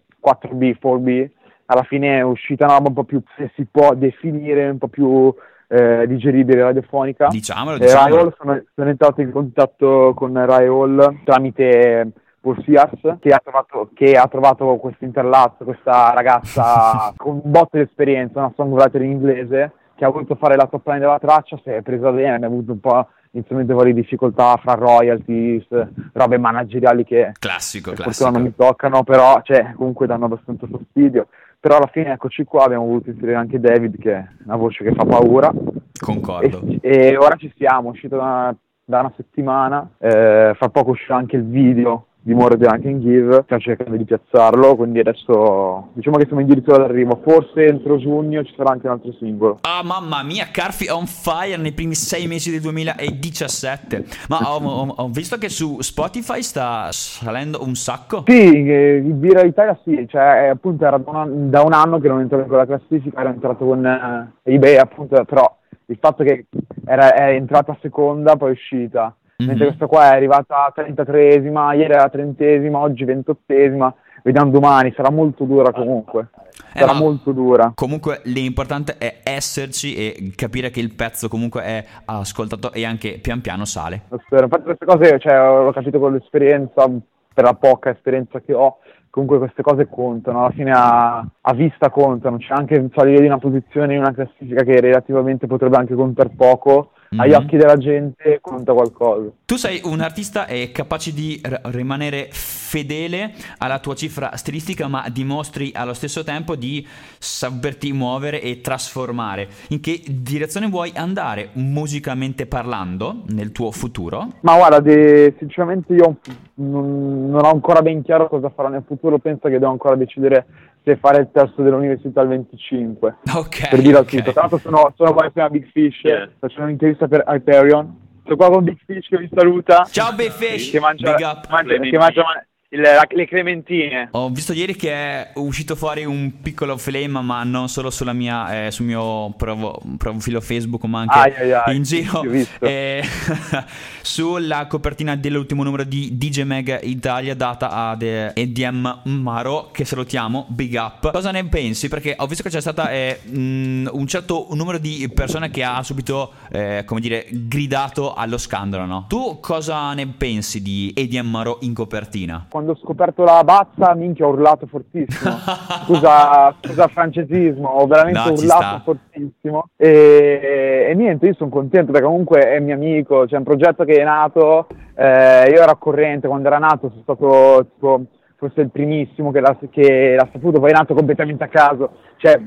4B, 0.78 1.28
alla 1.66 1.82
fine 1.82 2.18
è 2.18 2.22
uscita 2.22 2.64
una 2.64 2.74
roba 2.76 2.88
un 2.88 2.94
po' 2.94 3.04
più, 3.04 3.20
se 3.36 3.50
si 3.54 3.66
può 3.70 3.94
definire, 3.94 4.68
un 4.68 4.78
po' 4.78 4.88
più 4.88 5.34
eh, 5.68 6.06
digeribile 6.06 6.62
radiofonica. 6.62 7.28
Diciamolo, 7.28 7.78
diciamolo. 7.78 8.14
Rai 8.14 8.24
Hall 8.24 8.34
sono, 8.38 8.62
sono 8.74 8.88
entrato 8.88 9.20
in 9.20 9.32
contatto 9.32 10.12
con 10.14 10.32
Rai 10.32 10.66
Hall 10.66 11.22
tramite 11.24 12.12
Paul 12.40 12.62
Sears 12.64 13.18
che 13.20 13.30
ha 13.30 13.40
trovato, 13.42 13.90
che 13.92 14.12
ha 14.12 14.28
trovato 14.28 14.76
questo 14.76 15.04
interlazzo, 15.04 15.64
questa 15.64 16.12
ragazza 16.12 17.12
con 17.16 17.40
un 17.42 17.50
botto 17.50 17.76
di 17.76 17.82
esperienza, 17.82 18.38
una 18.38 18.52
songwriter 18.54 19.02
in 19.02 19.10
inglese 19.10 19.72
che 19.96 20.04
ha 20.04 20.10
voluto 20.10 20.36
fare 20.36 20.56
la 20.56 20.66
top 20.66 20.86
line 20.86 21.00
della 21.00 21.18
traccia, 21.18 21.58
si 21.62 21.70
è 21.70 21.80
presa 21.82 22.12
bene, 22.12 22.44
ha 22.44 22.48
avuto 22.48 22.72
un 22.72 22.80
po' 22.80 23.08
inizialmente 23.30 23.72
varie 23.72 23.94
difficoltà 23.94 24.56
fra 24.62 24.74
royalties, 24.74 25.66
robe 26.12 26.38
manageriali 26.38 27.04
che 27.04 27.32
Classico, 27.38 27.92
classico. 27.92 28.30
non 28.30 28.42
mi 28.42 28.54
toccano, 28.54 29.02
però 29.04 29.40
cioè, 29.42 29.72
comunque 29.74 30.06
danno 30.06 30.26
abbastanza 30.26 30.66
fastidio. 30.70 31.28
Però 31.66 31.78
alla 31.78 31.88
fine 31.88 32.12
eccoci 32.12 32.44
qua, 32.44 32.62
abbiamo 32.62 32.86
voluto 32.86 33.10
inserire 33.10 33.34
anche 33.34 33.58
David 33.58 33.98
che 33.98 34.12
è 34.12 34.24
una 34.44 34.54
voce 34.54 34.84
che 34.84 34.92
fa 34.92 35.04
paura. 35.04 35.52
Concordo. 35.98 36.62
E, 36.80 36.80
e 36.80 37.16
ora 37.16 37.34
ci 37.34 37.52
siamo, 37.56 37.88
è 37.88 37.90
uscito 37.90 38.14
da, 38.14 38.54
da 38.84 39.00
una 39.00 39.12
settimana, 39.16 39.90
eh, 39.98 40.52
fra 40.54 40.68
poco 40.68 40.90
uscirà 40.90 41.16
anche 41.16 41.34
il 41.34 41.44
video 41.44 42.06
di 42.26 42.34
More 42.34 42.56
Than 42.56 42.80
I 42.80 42.82
Can 42.82 42.98
Give, 42.98 43.42
stiamo 43.44 43.62
cercando 43.62 43.96
di 43.96 44.04
piazzarlo, 44.04 44.74
quindi 44.74 44.98
adesso 44.98 45.90
diciamo 45.92 46.16
che 46.16 46.26
siamo 46.26 46.40
addirittura 46.40 46.78
d'arrivo, 46.78 47.20
forse 47.22 47.66
entro 47.66 47.98
giugno 47.98 48.42
ci 48.42 48.52
sarà 48.56 48.72
anche 48.72 48.88
un 48.88 48.94
altro 48.94 49.12
singolo. 49.12 49.60
Ah, 49.60 49.84
mamma 49.84 50.24
mia, 50.24 50.48
Carfi 50.50 50.88
on 50.90 51.06
fire 51.06 51.56
nei 51.56 51.70
primi 51.70 51.94
sei 51.94 52.26
mesi 52.26 52.50
del 52.50 52.60
2017. 52.62 54.04
Ma 54.28 54.38
ho, 54.42 54.58
ho- 54.58 54.94
ho 54.96 55.08
visto 55.08 55.38
che 55.38 55.48
su 55.48 55.80
Spotify 55.80 56.42
sta 56.42 56.88
salendo 56.90 57.62
un 57.62 57.76
sacco. 57.76 58.24
Sì, 58.26 58.66
eh, 58.66 58.96
il 58.96 59.14
Vira 59.14 59.42
Italia 59.42 59.78
sì, 59.84 60.04
cioè 60.08 60.46
eh, 60.46 60.48
appunto 60.48 60.84
era 60.84 60.98
da 60.98 61.10
un, 61.22 61.48
da 61.48 61.62
un 61.62 61.74
anno 61.74 62.00
che 62.00 62.08
non 62.08 62.18
entravo 62.18 62.42
in 62.42 62.48
quella 62.48 62.66
classifica, 62.66 63.20
era 63.20 63.28
entrato 63.28 63.64
con 63.64 63.86
eh, 63.86 64.52
eBay 64.52 64.78
appunto, 64.78 65.24
però 65.24 65.58
il 65.86 65.98
fatto 66.00 66.24
che 66.24 66.46
era, 66.86 67.14
è 67.14 67.34
entrata 67.34 67.78
seconda, 67.80 68.34
poi 68.34 68.48
è 68.48 68.52
uscita, 68.52 69.14
mentre 69.38 69.56
Mhm. 69.56 69.66
questa 69.66 69.86
qua 69.86 70.12
è 70.12 70.16
arrivata 70.16 70.72
33esima, 70.74 71.72
ieri 71.74 71.92
era 71.92 72.08
30esima, 72.08 72.78
oggi 72.78 73.04
28esima, 73.04 73.92
vediamo 74.22 74.50
domani, 74.50 74.92
sarà 74.96 75.10
molto 75.10 75.44
dura 75.44 75.72
comunque, 75.72 76.28
Eh, 76.72 76.80
sarà 76.80 76.94
molto 76.94 77.32
dura. 77.32 77.72
Comunque 77.74 78.20
l'importante 78.24 78.96
è 78.98 79.20
esserci 79.22 79.94
e 79.94 80.32
capire 80.34 80.70
che 80.70 80.80
il 80.80 80.94
pezzo 80.94 81.28
comunque 81.28 81.62
è 81.62 81.84
ascoltato 82.06 82.72
e 82.72 82.84
anche 82.84 83.18
pian 83.20 83.40
piano 83.40 83.64
sale. 83.64 84.02
Infatti 84.10 84.62
queste 84.62 84.84
cose 84.86 85.18
cioè, 85.18 85.34
l'ho 85.36 85.72
capito 85.72 85.98
con 85.98 86.12
l'esperienza, 86.12 86.88
per 87.32 87.44
la 87.44 87.54
poca 87.54 87.90
esperienza 87.90 88.40
che 88.40 88.54
ho, 88.54 88.78
comunque 89.10 89.38
queste 89.38 89.62
cose 89.62 89.86
contano, 89.88 90.40
alla 90.40 90.50
fine 90.50 90.72
a, 90.74 91.18
a 91.40 91.52
vista 91.54 91.90
contano, 91.90 92.38
c'è 92.38 92.54
anche 92.54 92.88
salire 92.94 93.20
di 93.20 93.26
una 93.26 93.38
posizione 93.38 93.94
in 93.94 94.00
una 94.00 94.12
classifica 94.14 94.62
che 94.62 94.80
relativamente 94.80 95.46
potrebbe 95.46 95.76
anche 95.76 95.94
contare 95.94 96.30
poco, 96.34 96.92
agli 97.16 97.30
Mhm. 97.30 97.36
occhi 97.36 97.56
della 97.56 97.76
gente 97.76 98.38
conta 98.40 98.72
qualcosa. 98.72 99.30
Tu 99.44 99.56
sei 99.56 99.80
un 99.84 100.00
artista 100.00 100.46
e 100.46 100.72
capace 100.72 101.12
di 101.12 101.40
r- 101.42 101.60
rimanere 101.70 102.28
fedele 102.30 103.32
alla 103.58 103.78
tua 103.78 103.94
cifra 103.94 104.36
stilistica, 104.36 104.88
ma 104.88 105.08
dimostri 105.08 105.70
allo 105.74 105.94
stesso 105.94 106.24
tempo 106.24 106.56
di 106.56 106.86
saperti 107.18 107.92
muovere 107.92 108.40
e 108.42 108.60
trasformare. 108.60 109.48
In 109.68 109.80
che 109.80 110.02
direzione 110.08 110.66
vuoi 110.68 110.92
andare 110.94 111.50
musicalmente 111.52 112.46
parlando 112.46 113.22
nel 113.28 113.52
tuo 113.52 113.70
futuro? 113.70 114.28
Ma 114.40 114.56
guarda, 114.56 114.80
de- 114.80 115.34
sinceramente 115.38 115.92
io 115.94 116.16
non, 116.54 117.30
non 117.30 117.44
ho 117.44 117.50
ancora 117.50 117.82
ben 117.82 118.02
chiaro 118.02 118.28
cosa 118.28 118.50
farò 118.50 118.68
nel 118.68 118.84
futuro, 118.86 119.18
penso 119.18 119.48
che 119.48 119.58
devo 119.58 119.70
ancora 119.70 119.94
decidere 119.94 120.46
se 120.86 120.96
fare 120.98 121.18
il 121.18 121.30
testo 121.32 121.62
dell'università 121.64 122.20
il 122.20 122.28
25. 122.28 123.16
Ok. 123.34 123.70
per 123.70 123.80
dire 123.82 123.98
ok. 123.98 124.06
tutto. 124.08 124.30
Tra 124.30 124.40
l'altro 124.42 124.58
sono, 124.58 124.92
sono 124.94 125.12
qua 125.12 125.24
insieme 125.24 125.48
a 125.48 125.50
Big 125.50 125.66
Fish, 125.72 126.00
Yeah. 126.04 126.28
facendo 126.38 126.66
un'intervista 126.66 127.08
per 127.08 127.24
Hyperion. 127.26 128.04
Sono 128.22 128.36
qua 128.36 128.50
con 128.50 128.62
Big 128.62 128.78
Fish 128.86 129.08
che 129.08 129.18
vi 129.18 129.28
saluta. 129.34 129.84
Ciao 129.90 130.14
Big 130.14 130.30
Fish, 130.30 130.70
Che 130.70 130.78
mangia, 130.78 131.12
big 131.14 131.26
up. 131.26 131.48
mangia- 131.50 131.78
che 131.80 131.98
mangia 131.98 132.22
ma- 132.22 132.44
il- 132.70 132.80
la- 132.80 133.06
le 133.08 133.26
clementine. 133.26 134.08
Ho 134.12 134.28
visto 134.30 134.52
ieri 134.52 134.74
che 134.76 134.92
è 134.92 135.30
uscito 135.34 135.76
fuori 135.76 136.04
un 136.04 136.40
piccolo 136.42 136.76
flame, 136.76 137.20
ma 137.20 137.42
non 137.44 137.68
solo 137.68 137.90
sulla 137.90 138.12
mia, 138.12 138.66
eh, 138.66 138.70
sul 138.70 138.86
mio 138.86 139.32
provo- 139.36 139.80
profilo 139.96 140.40
Facebook, 140.40 140.84
ma 140.84 141.00
anche 141.00 141.18
Ai, 141.18 141.34
ai, 141.34 141.52
ai, 141.52 141.76
in 141.76 141.82
giro. 141.82 142.22
eh, 142.60 143.02
sulla 144.02 144.66
copertina 144.66 145.16
dell'ultimo 145.16 145.62
numero 145.62 145.84
di 145.84 146.16
DJ 146.16 146.42
Mag 146.42 146.80
Italia, 146.82 147.34
data 147.34 147.70
ad 147.70 148.02
EDM 148.02 149.00
Maro, 149.04 149.70
che 149.72 149.84
salutiamo, 149.84 150.46
big 150.48 150.74
up. 150.74 151.10
Cosa 151.12 151.30
ne 151.30 151.44
pensi? 151.46 151.88
Perché 151.88 152.14
ho 152.18 152.26
visto 152.26 152.42
che 152.42 152.50
c'è 152.50 152.60
stata 152.60 152.90
eh, 152.90 153.20
mh, 153.24 153.88
un 153.92 154.06
certo 154.06 154.48
numero 154.52 154.78
di 154.78 155.10
persone 155.14 155.50
che 155.50 155.62
ha 155.64 155.82
subito, 155.82 156.32
eh, 156.50 156.82
come 156.86 157.00
dire, 157.00 157.26
gridato 157.30 158.14
allo 158.14 158.38
scandalo, 158.38 158.84
no? 158.86 159.04
Tu 159.08 159.38
cosa 159.40 159.92
ne 159.94 160.06
pensi 160.06 160.62
di 160.62 160.92
EDM 160.94 161.26
Maro 161.28 161.58
in 161.62 161.74
copertina? 161.74 162.46
Quando 162.56 162.72
ho 162.72 162.76
scoperto 162.76 163.22
la 163.22 163.44
bazza, 163.44 163.94
minchia, 163.94 164.26
ho 164.26 164.30
urlato 164.30 164.66
fortissimo. 164.66 165.30
Scusa, 165.84 166.56
scusa 166.62 166.88
francesismo, 166.88 167.68
ho 167.68 167.86
veramente 167.86 168.18
No, 168.18 168.32
urlato 168.32 168.82
fortissimo. 168.82 169.68
E, 169.76 170.86
e 170.88 170.94
niente, 170.94 171.26
io 171.26 171.34
sono 171.34 171.50
contento 171.50 171.92
perché 171.92 172.06
comunque 172.06 172.40
è 172.48 172.58
mio 172.60 172.74
amico, 172.74 173.26
c'è 173.26 173.36
un 173.36 173.42
progetto 173.44 173.84
che 173.84 173.96
è 173.96 174.04
nato, 174.04 174.68
eh, 174.94 175.50
io 175.50 175.60
ero 175.60 175.70
al 175.70 175.78
corrente 175.78 176.28
quando 176.28 176.48
era 176.48 176.56
nato, 176.56 176.88
sono 176.88 177.02
stato 177.02 177.66
tipo, 177.74 178.00
forse 178.36 178.62
il 178.62 178.70
primissimo 178.70 179.30
che 179.32 179.40
l'ha, 179.40 179.56
che 179.70 180.14
l'ha 180.16 180.28
saputo, 180.32 180.58
poi 180.58 180.70
è 180.70 180.74
nato 180.74 180.94
completamente 180.94 181.44
a 181.44 181.48
caso. 181.48 181.90
Cioè, 182.16 182.40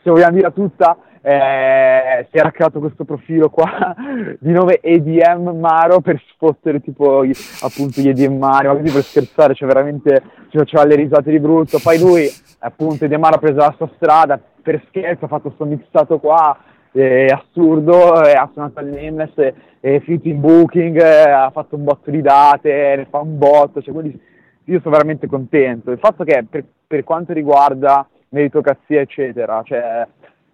se 0.00 0.10
vogliamo 0.10 0.36
dire 0.36 0.52
tutta, 0.52 0.96
eh, 1.22 2.26
si 2.30 2.38
era 2.38 2.50
creato 2.50 2.78
questo 2.78 3.04
profilo 3.04 3.50
qua 3.50 3.94
di 4.40 4.52
nome 4.52 4.80
EDM 4.80 5.50
Maro 5.58 6.00
per 6.00 6.20
sfottere 6.32 6.80
tipo 6.80 7.24
gli- 7.24 7.34
appunto 7.62 8.00
gli 8.00 8.08
EDM 8.08 8.38
Maro, 8.38 8.74
ma 8.74 8.80
per 8.80 9.02
scherzare, 9.02 9.54
cioè 9.54 9.68
veramente 9.68 10.22
ci 10.48 10.56
faceva 10.56 10.84
le 10.84 10.94
risate 10.96 11.30
di 11.30 11.38
brutto. 11.38 11.78
Poi 11.82 11.98
lui, 11.98 12.26
appunto, 12.60 13.04
EDM 13.04 13.20
Maro 13.20 13.36
ha 13.36 13.38
preso 13.38 13.56
la 13.56 13.74
sua 13.76 13.90
strada 13.96 14.40
per 14.62 14.82
scherzo, 14.88 15.26
ha 15.26 15.28
fatto 15.28 15.52
sto 15.54 15.64
mixato 15.64 16.18
qua, 16.18 16.56
è 16.92 17.26
assurdo, 17.26 18.24
e 18.24 18.32
ha 18.32 18.48
suonato 18.52 18.80
all'Emnes, 18.80 19.32
è 19.80 20.00
finito 20.00 20.28
in 20.28 20.40
booking, 20.40 21.00
eh, 21.00 21.30
ha 21.30 21.50
fatto 21.50 21.76
un 21.76 21.84
botto 21.84 22.10
di 22.10 22.20
date, 22.20 22.94
ne 22.96 23.06
fa 23.10 23.18
un 23.18 23.38
botto, 23.38 23.82
cioè 23.82 23.92
quindi 23.92 24.18
io 24.64 24.80
sono 24.80 24.94
veramente 24.94 25.26
contento. 25.26 25.90
Il 25.90 25.98
fatto 25.98 26.24
che 26.24 26.44
per, 26.48 26.64
per 26.86 27.04
quanto 27.04 27.32
riguarda 27.32 28.06
meritocrazia, 28.30 29.00
eccetera, 29.00 29.62
cioè 29.64 30.06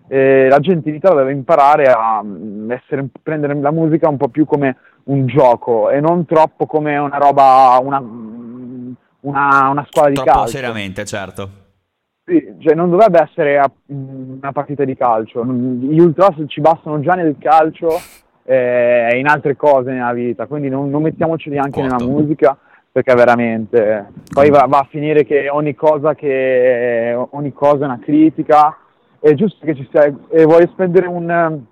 eh, 0.08 0.46
la 0.48 0.58
gente 0.60 0.88
in 0.88 0.94
Italia 0.94 1.18
deve 1.18 1.32
imparare 1.32 1.86
a 1.86 2.22
mm, 2.22 2.70
essere, 2.70 3.06
prendere 3.22 3.54
la 3.54 3.72
musica 3.72 4.08
un 4.08 4.16
po' 4.16 4.28
più 4.28 4.44
come 4.44 4.76
un 5.04 5.26
gioco 5.26 5.90
e 5.90 6.00
non 6.00 6.24
troppo 6.26 6.66
come 6.66 6.96
una 6.96 7.18
roba, 7.18 7.78
una, 7.82 8.00
mm, 8.00 8.92
una, 9.20 9.68
una 9.70 9.86
squadra 9.88 10.10
di 10.10 10.22
calcio. 10.22 10.46
seriamente, 10.46 11.04
certo. 11.04 11.64
Sì, 12.24 12.54
cioè 12.58 12.74
non 12.74 12.90
dovrebbe 12.90 13.22
essere 13.22 13.60
mm, 13.92 14.38
una 14.38 14.52
partita 14.52 14.84
di 14.84 14.96
calcio. 14.96 15.44
Gli 15.44 15.98
ultras 15.98 16.34
ci 16.46 16.60
bastano 16.60 17.00
già 17.00 17.14
nel 17.14 17.36
calcio 17.38 17.90
eh, 18.44 19.08
e 19.12 19.18
in 19.18 19.26
altre 19.26 19.56
cose 19.56 19.90
nella 19.90 20.12
vita, 20.12 20.46
quindi 20.46 20.68
non, 20.68 20.88
non 20.88 21.02
mettiamoci 21.02 21.50
neanche 21.50 21.80
Concordo. 21.80 22.04
nella 22.04 22.18
musica 22.18 22.56
perché 22.96 23.14
veramente 23.14 24.06
poi 24.32 24.48
va, 24.48 24.64
va 24.66 24.78
a 24.78 24.88
finire 24.88 25.26
che 25.26 25.50
ogni 25.50 25.74
cosa, 25.74 26.14
che 26.14 27.14
ogni 27.32 27.52
cosa 27.52 27.82
è 27.82 27.84
una 27.84 27.98
critica. 27.98 28.74
È 29.26 29.34
giusto 29.34 29.66
che 29.66 29.74
ci 29.74 29.88
sia. 29.90 30.04
E 30.30 30.44
voglio 30.44 30.68
spendere 30.68 31.08
un, 31.08 31.64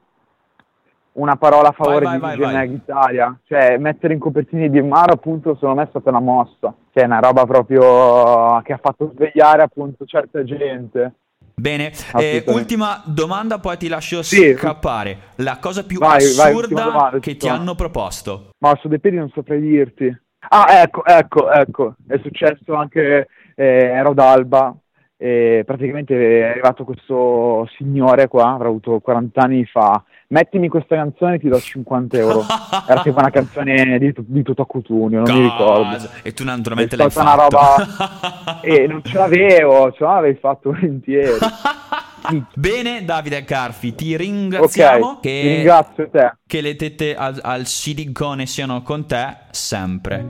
una 1.12 1.36
parola 1.36 1.68
a 1.68 1.72
favore 1.72 2.05
vai, 2.05 2.14
di 2.14 2.20
vai, 2.20 2.36
DJ 2.36 2.40
vai. 2.40 2.72
Italia, 2.72 3.40
cioè 3.44 3.78
mettere 3.78 4.12
in 4.12 4.18
copertini 4.18 4.68
di 4.68 4.82
Maro 4.82 5.12
appunto 5.12 5.55
secondo 5.55 5.76
me 5.76 5.82
è 5.84 5.86
stata 5.88 6.11
una 6.11 6.18
mossa, 6.18 6.74
cioè 6.92 7.05
è 7.05 7.07
una 7.07 7.20
roba 7.20 7.44
proprio 7.44 8.61
che 8.62 8.72
ha 8.72 8.80
fatto 8.82 9.12
svegliare 9.14 9.62
appunto 9.62 10.05
certa 10.05 10.42
gente. 10.42 11.12
Bene, 11.55 11.92
eh, 12.18 12.42
ultima 12.48 13.00
domanda, 13.07 13.61
poi 13.61 13.76
ti 13.76 13.86
lascio 13.86 14.24
Sì. 14.24 14.55
scappare. 14.57 15.18
La 15.36 15.59
cosa 15.61 15.84
più 15.84 16.00
Vai, 16.00 16.11
vai, 16.11 16.18
assurda 16.18 16.57
ultima 16.57 16.82
domanda, 16.82 17.18
che 17.20 17.36
ti 17.36 17.48
hanno 17.48 17.76
proposto. 17.76 18.50
Ma 18.59 18.76
su 18.80 18.88
dei 18.88 18.98
piedi 18.98 19.18
non 19.18 19.30
saprei 19.32 19.61
dirti. 19.61 20.22
Ah, 20.48 20.82
ecco, 20.82 21.05
ecco, 21.05 21.52
ecco, 21.52 21.94
è 22.09 22.18
successo 22.20 22.74
anche, 22.74 23.28
eh, 23.55 23.64
ero 23.64 24.11
ad 24.11 24.18
Alba 24.18 24.76
e 25.16 25.62
praticamente 25.64 26.40
è 26.40 26.50
arrivato 26.50 26.84
questo 26.84 27.68
signore 27.76 28.28
qua, 28.28 28.52
avrà 28.54 28.68
avuto 28.68 28.98
40 29.00 29.40
anni 29.40 29.64
fa, 29.64 30.02
mettimi 30.28 30.68
questa 30.68 30.96
canzone 30.96 31.36
e 31.36 31.38
ti 31.38 31.48
do 31.48 31.58
50 31.58 32.16
euro. 32.18 32.42
Era 32.88 33.02
tipo 33.02 33.18
una 33.18 33.30
canzone 33.30 33.98
di, 33.98 34.12
di 34.16 34.42
Toto 34.42 34.64
Cutugno, 34.66 35.22
non 35.24 35.36
mi 35.36 35.42
ricordo. 35.44 35.90
Cosa? 35.92 36.10
E 36.22 36.32
tu 36.32 36.44
naturalmente 36.44 36.94
È 36.96 36.98
l'hai 36.98 37.10
stata 37.10 37.32
una 37.34 37.42
fatto. 37.48 37.56
roba- 37.56 38.60
E 38.62 38.86
non 38.86 39.02
ce 39.04 39.16
l'avevo, 39.18 39.92
ce 39.92 40.04
l'avevi 40.04 40.38
fatto 40.38 40.70
volentieri. 40.72 41.38
Bene, 42.54 43.04
Davide 43.04 43.44
Carfi, 43.44 43.94
ti 43.94 44.16
ringraziamo 44.16 45.06
Ok, 45.06 45.20
che, 45.20 45.40
ti 45.42 45.48
ringrazio 45.56 46.08
te. 46.10 46.32
che 46.46 46.60
le 46.62 46.74
tette 46.74 47.14
al, 47.14 47.38
al 47.42 47.66
silicone 47.66 48.46
siano 48.46 48.82
con 48.82 49.06
te 49.06 49.36
sempre. 49.50 50.26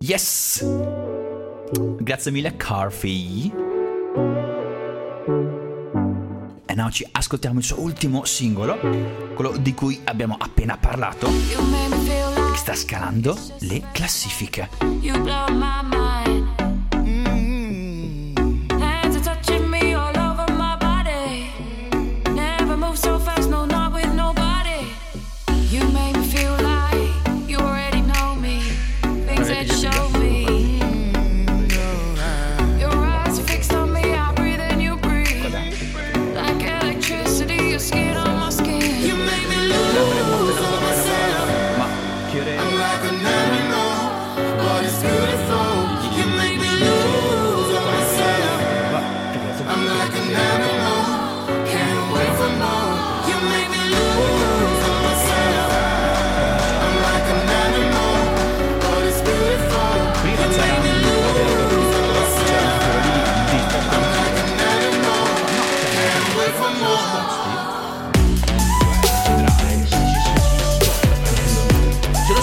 Yes! 0.00 0.64
Grazie 1.70 2.30
mille 2.30 2.56
Carfi. 2.56 3.52
E 6.64 6.74
now 6.74 6.90
ci 6.90 7.06
ascoltiamo 7.10 7.58
il 7.58 7.64
suo 7.64 7.80
ultimo 7.80 8.24
singolo, 8.24 8.78
quello 9.34 9.54
di 9.58 9.74
cui 9.74 10.00
abbiamo 10.04 10.36
appena 10.38 10.78
parlato, 10.78 11.28
che 11.28 12.56
sta 12.56 12.74
scalando 12.74 13.36
le 13.60 13.82
classifiche. 13.92 14.68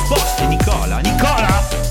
risposte, 0.06 0.44
boh, 0.44 0.50
Nicola. 0.50 1.02
Nicola! 1.02 1.85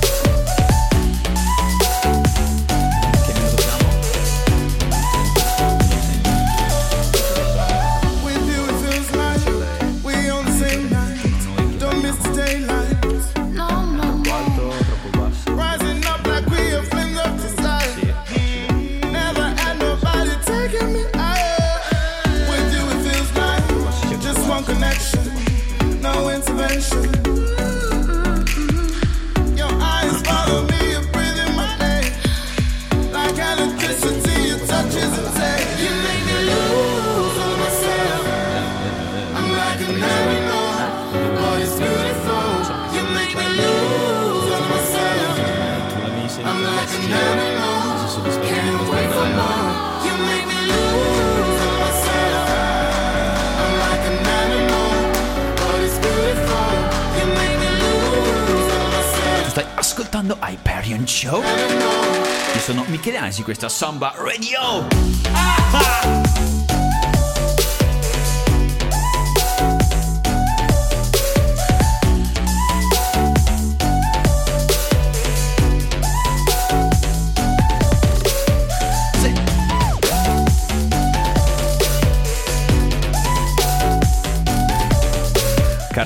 Questa 63.42 63.68
Samba 63.68 64.12
Radio. 64.16 65.03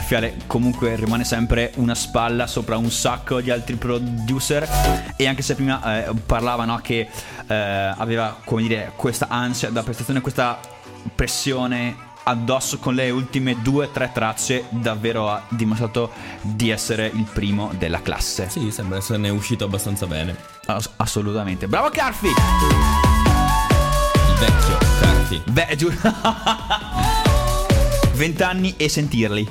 Carfiale 0.08 0.38
comunque 0.46 0.96
rimane 0.96 1.22
sempre 1.22 1.70
una 1.76 1.94
spalla 1.94 2.46
sopra 2.46 2.78
un 2.78 2.90
sacco 2.90 3.42
di 3.42 3.50
altri 3.50 3.76
producer 3.76 4.66
e 5.16 5.26
anche 5.26 5.42
se 5.42 5.54
prima 5.54 6.06
eh, 6.06 6.14
parlava 6.24 6.64
no, 6.64 6.78
che 6.78 7.06
eh, 7.46 7.54
aveva 7.54 8.38
come 8.42 8.62
dire 8.62 8.92
questa 8.96 9.28
ansia 9.28 9.68
da 9.68 9.82
prestazione, 9.82 10.22
questa 10.22 10.58
pressione 11.14 11.94
addosso 12.22 12.78
con 12.78 12.94
le 12.94 13.10
ultime 13.10 13.60
due 13.60 13.84
o 13.84 13.88
tre 13.90 14.10
tracce 14.10 14.64
davvero 14.70 15.28
ha 15.28 15.42
dimostrato 15.50 16.10
di 16.40 16.70
essere 16.70 17.10
il 17.12 17.26
primo 17.30 17.70
della 17.76 18.00
classe. 18.00 18.48
Sì, 18.48 18.70
sembra 18.70 18.96
esserne 18.96 19.28
uscito 19.28 19.66
abbastanza 19.66 20.06
bene. 20.06 20.34
Ass- 20.64 20.88
assolutamente. 20.96 21.68
Bravo 21.68 21.90
Carfi! 21.90 22.28
Il 22.28 22.34
vecchio, 24.38 24.78
Carti. 25.00 25.42
Beh, 25.50 25.76
giù. 25.76 25.92
20 28.18 28.42
anni 28.42 28.74
e 28.76 28.88
sentirli. 28.88 29.48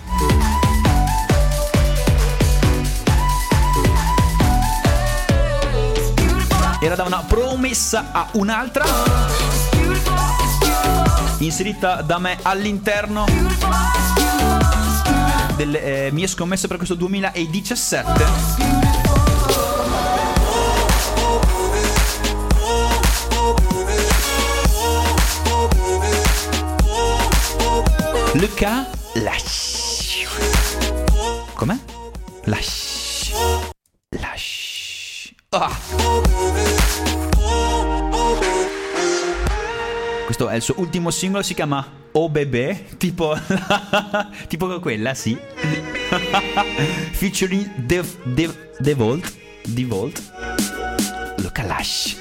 Era 6.81 6.95
da 6.95 7.03
una 7.03 7.23
promessa 7.25 8.09
a 8.11 8.27
un'altra, 8.33 8.83
inserita 11.37 12.01
da 12.01 12.19
me 12.19 12.37
all'interno 12.41 13.25
delle 15.55 16.07
eh, 16.07 16.11
mie 16.11 16.27
scommesse 16.27 16.67
per 16.67 16.75
questo 16.75 16.95
2017. 16.95 18.86
Luca 28.33 28.89
Lash. 29.15 30.25
Com'è? 31.53 31.75
Lash. 32.43 33.31
Lash. 34.19 35.33
Ah. 35.49 35.75
Questo 40.25 40.49
è 40.49 40.55
il 40.55 40.61
suo 40.61 40.75
ultimo 40.77 41.09
singolo, 41.09 41.41
si 41.41 41.53
chiama 41.53 41.85
Oh 42.11 42.29
Bebé, 42.29 42.85
tipo, 42.97 43.35
tipo 44.47 44.79
quella, 44.79 45.13
sì. 45.13 45.37
Featuring 47.11 47.85
The, 47.85 48.03
The, 48.23 48.49
The 48.79 48.93
Vault. 48.93 49.33
The 49.67 49.85
Vault. 49.85 50.21
Luca 51.37 51.63
Lash. 51.63 52.17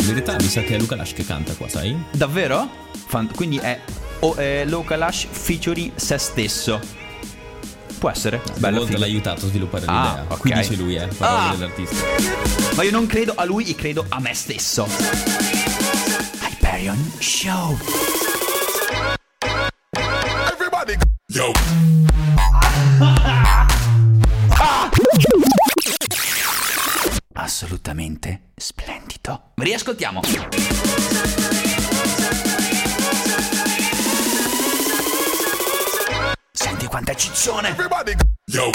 In 0.00 0.06
verità 0.06 0.34
mi 0.34 0.48
sa 0.48 0.62
che 0.62 0.74
è 0.74 0.78
Luca 0.78 0.96
Lash 0.96 1.12
che 1.14 1.24
canta 1.24 1.54
qua, 1.54 1.68
sai? 1.68 1.96
Davvero? 2.10 2.68
Fan- 3.06 3.30
quindi 3.32 3.58
è, 3.58 3.80
o- 4.24 4.34
è 4.36 4.64
Luca 4.64 4.96
Lash 4.96 5.26
featuring 5.30 5.92
se 5.96 6.18
stesso. 6.18 6.80
Può 7.98 8.10
essere. 8.10 8.42
Bello 8.58 8.84
Bello 8.84 8.98
l'ha 8.98 9.04
aiutato 9.06 9.46
a 9.46 9.48
sviluppare 9.48 9.84
Ah, 9.86 10.08
l'idea. 10.18 10.24
ok. 10.34 10.38
Qui 10.40 10.52
dice 10.52 10.74
lui, 10.76 10.96
eh, 10.96 11.06
parole 11.06 11.48
Ah. 11.48 11.50
dell'artista. 11.54 11.96
Ma 12.74 12.82
io 12.82 12.90
non 12.90 13.06
credo 13.06 13.32
a 13.36 13.44
lui, 13.44 13.68
io 13.68 13.74
credo 13.74 14.04
a 14.08 14.20
me 14.20 14.34
stesso. 14.34 14.86
Hyperion 16.42 17.12
Show. 17.18 17.78
Everybody, 20.52 20.96
yo. 21.28 21.52
Assolutamente 27.32 28.50
splendido. 28.56 29.52
Riascoltiamo. 29.56 30.20
Quanta 36.94 37.12
ciccione. 37.16 37.70
Everybody, 37.70 38.14
yo. 38.46 38.70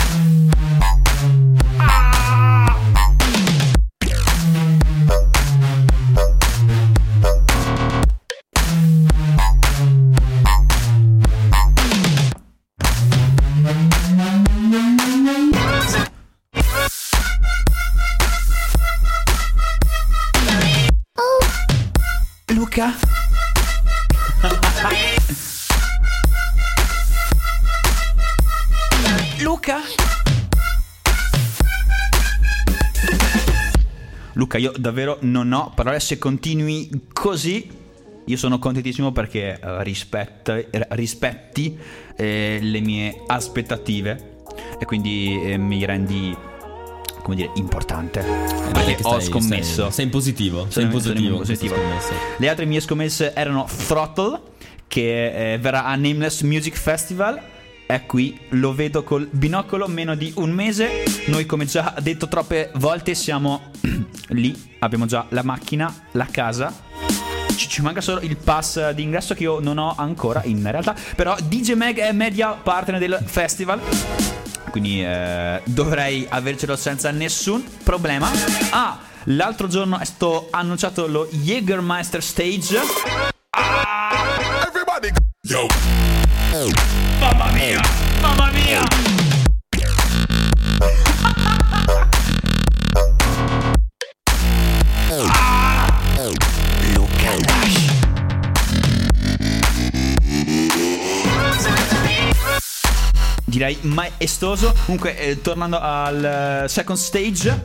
Io 34.60 34.72
davvero 34.78 35.18
non 35.22 35.52
ho 35.52 35.72
parole 35.76 36.00
se 36.00 36.18
continui 36.18 36.90
così. 37.14 37.78
Io 38.26 38.38
sono 38.38 38.60
contentissimo 38.60 39.12
perché 39.12 39.60
eh, 39.60 39.84
rispetta- 39.84 40.60
rispetti 40.90 41.78
eh, 42.16 42.60
le 42.62 42.80
mie 42.80 43.24
aspettative 43.26 44.42
e 44.80 44.86
quindi 44.86 45.42
eh, 45.52 45.58
mi 45.58 45.84
rendi, 45.84 46.36
come 47.24 47.36
dire, 47.36 47.50
importante. 47.56 48.20
Eh, 48.20 48.72
Perché 48.72 48.96
che 48.96 49.04
ho 49.04 49.20
stai- 49.20 49.24
scommesso. 49.24 49.84
Sei, 49.86 49.92
sei 49.92 50.06
in 50.06 50.12
positivo. 50.12 50.66
Sei 50.70 50.84
in 50.84 50.90
positivo. 50.90 51.38
positivo. 51.38 51.76
Le 52.38 52.50
altre 52.50 52.66
mie 52.66 52.80
scommesse 52.82 53.34
erano 53.34 53.66
Throttle, 53.88 54.40
che 54.88 55.54
eh, 55.54 55.58
verrà 55.58 55.86
a 55.86 55.96
Nameless 55.96 56.42
Music 56.42 56.76
Festival. 56.78 57.42
È 57.90 58.06
qui, 58.06 58.40
lo 58.50 58.76
vedo 58.76 59.02
col 59.02 59.28
binocolo, 59.32 59.88
meno 59.88 60.14
di 60.14 60.32
un 60.36 60.52
mese. 60.52 61.06
Noi, 61.26 61.48
come 61.48 61.66
già 61.66 61.96
detto 62.00 62.28
troppe 62.28 62.70
volte, 62.76 63.16
siamo 63.16 63.72
lì. 64.30 64.76
Abbiamo 64.78 65.08
già 65.08 65.26
la 65.30 65.42
macchina, 65.42 65.92
la 66.12 66.28
casa. 66.30 66.72
Ci, 67.56 67.68
ci 67.68 67.82
manca 67.82 68.00
solo 68.00 68.22
il 68.22 68.38
pass 68.38 68.92
di 68.92 69.02
ingresso 69.02 69.34
che 69.34 69.42
io 69.42 69.60
non 69.60 69.80
ho 69.80 69.96
ancora, 69.98 70.44
in 70.44 70.70
realtà. 70.70 70.96
Però 71.16 71.36
DJ 71.42 71.74
Mag 71.74 71.98
è 71.98 72.12
media 72.12 72.50
partner 72.52 73.00
del 73.00 73.24
festival. 73.26 73.82
Quindi 74.70 75.04
eh, 75.04 75.60
dovrei 75.64 76.28
avercelo 76.30 76.76
senza 76.76 77.10
nessun 77.10 77.66
problema. 77.82 78.30
Ah, 78.70 79.00
l'altro 79.24 79.68
giorno 79.68 79.98
è 79.98 80.06
stato 80.06 80.50
annunciato 80.52 81.08
lo 81.08 81.28
Jägermeister 81.32 82.22
Stage. 82.22 82.82
Everybody, 84.68 85.10
yo. 85.42 85.66
Mamma 87.30 87.52
mia! 87.52 87.82
Mamma 88.22 88.52
mia! 88.52 88.82
Dash. 97.46 97.90
Direi 103.46 103.78
maestoso. 103.82 104.74
Comunque, 104.86 105.16
eh, 105.16 105.42
tornando 105.42 105.80
al 105.80 106.64
eh, 106.64 106.68
second 106.68 106.98
stage, 106.98 107.62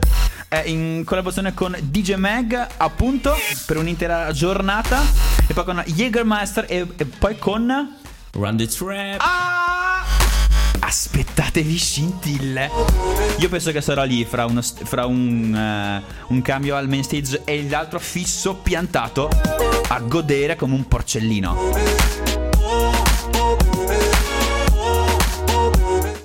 è 0.47 0.61
in 0.65 1.01
collaborazione 1.03 1.55
con 1.55 1.75
DJ 1.81 2.13
Mag, 2.13 2.67
appunto, 2.77 3.35
per 3.65 3.77
un'intera 3.77 4.31
giornata. 4.31 5.01
E 5.47 5.53
poi 5.53 5.63
con 5.63 5.83
Jägermeister 5.87 6.65
e, 6.69 6.87
e 6.97 7.05
poi 7.05 7.35
con. 7.39 8.03
Run 8.37 8.57
the 8.57 8.67
trap. 8.67 9.17
Ah! 9.19 10.03
Aspettatevi 10.79 11.77
scintille. 11.77 12.69
Io 13.37 13.47
penso 13.47 13.71
che 13.71 13.79
sarò 13.79 14.03
lì 14.03 14.25
fra, 14.25 14.45
uno 14.45 14.61
fra 14.61 15.05
un, 15.05 15.55
eh, 15.55 16.03
un 16.27 16.41
cambio 16.41 16.75
al 16.75 16.89
main 16.89 17.03
stage 17.03 17.43
e 17.45 17.65
l'altro 17.69 17.97
fisso 17.97 18.55
piantato 18.55 19.29
a 19.87 19.99
godere 20.01 20.57
come 20.57 20.73
un 20.73 20.85
porcellino. 20.85 21.57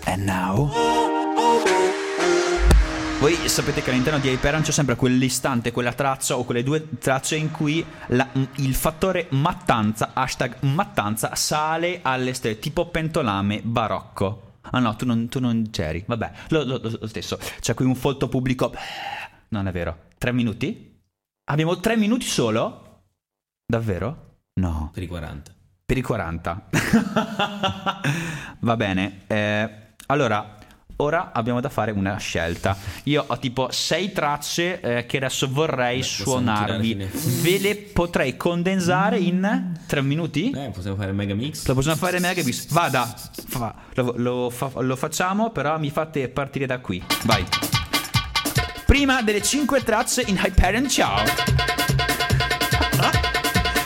And 0.04 0.24
now. 0.24 0.79
Voi 3.20 3.34
sapete 3.50 3.82
che 3.82 3.90
all'interno 3.90 4.18
di 4.18 4.28
Hyperion 4.30 4.62
c'è 4.62 4.72
sempre 4.72 4.96
quell'istante, 4.96 5.72
quella 5.72 5.92
traccia 5.92 6.38
o 6.38 6.44
quelle 6.44 6.62
due 6.62 6.88
tracce 6.98 7.36
in 7.36 7.50
cui 7.50 7.84
la- 8.08 8.26
il 8.56 8.74
fattore 8.74 9.26
mattanza, 9.30 10.12
hashtag 10.14 10.56
mattanza, 10.60 11.34
sale 11.34 11.98
alle 12.02 12.32
stelle, 12.32 12.58
tipo 12.58 12.86
pentolame 12.88 13.60
barocco. 13.62 14.52
Ah 14.70 14.78
no, 14.78 14.96
tu 14.96 15.04
non, 15.04 15.28
tu 15.28 15.38
non 15.38 15.68
c'eri. 15.70 16.02
Vabbè, 16.06 16.32
lo, 16.48 16.64
lo- 16.64 16.80
lo 16.82 17.06
stesso. 17.06 17.38
C'è 17.60 17.74
qui 17.74 17.84
un 17.84 17.94
folto 17.94 18.28
pubblico. 18.28 18.72
Non 19.48 19.66
è 19.68 19.72
vero. 19.72 20.04
Tre 20.16 20.32
minuti? 20.32 20.98
Abbiamo 21.50 21.78
tre 21.78 21.96
minuti 21.98 22.24
solo? 22.24 23.02
Davvero? 23.66 24.36
No. 24.54 24.90
Per 24.94 25.02
i 25.02 25.06
40. 25.06 25.52
Per 25.84 25.96
i 25.98 26.02
40. 26.02 26.68
Va 28.60 28.76
bene. 28.76 29.22
eh, 29.26 29.70
allora, 30.06 30.56
ora 31.00 31.30
abbiamo 31.32 31.60
da 31.60 31.68
fare 31.68 31.90
una 31.90 32.16
scelta. 32.18 32.76
Io 33.04 33.24
ho 33.26 33.38
tipo 33.38 33.68
sei 33.70 34.12
tracce 34.12 34.80
eh, 34.80 35.06
che 35.06 35.16
adesso 35.16 35.48
vorrei 35.50 35.98
Beh, 35.98 36.04
suonarvi. 36.04 36.94
Ve 37.42 37.58
le 37.58 37.76
potrei 37.76 38.36
condensare 38.36 39.18
in 39.18 39.72
tre 39.86 40.02
minuti? 40.02 40.50
Eh, 40.50 40.70
possiamo 40.72 40.96
fare 40.96 41.12
mega 41.12 41.34
mix. 41.34 41.66
Lo 41.66 41.74
possiamo 41.74 41.96
fare 41.96 42.18
mega 42.20 42.42
bis. 42.42 42.70
Vada. 42.70 43.12
Fa- 43.46 43.74
lo, 43.94 44.14
lo 44.16 44.50
fa- 44.50 44.70
lo 44.80 44.96
facciamo, 44.96 45.50
però 45.50 45.78
mi 45.78 45.90
fate 45.90 46.28
partire 46.28 46.66
da 46.66 46.78
qui. 46.78 47.02
Vai. 47.24 47.44
Prima 48.86 49.22
delle 49.22 49.42
5 49.42 49.82
tracce 49.82 50.22
in 50.26 50.36
Hyperion 50.42 50.88
Ciao. 50.88 51.22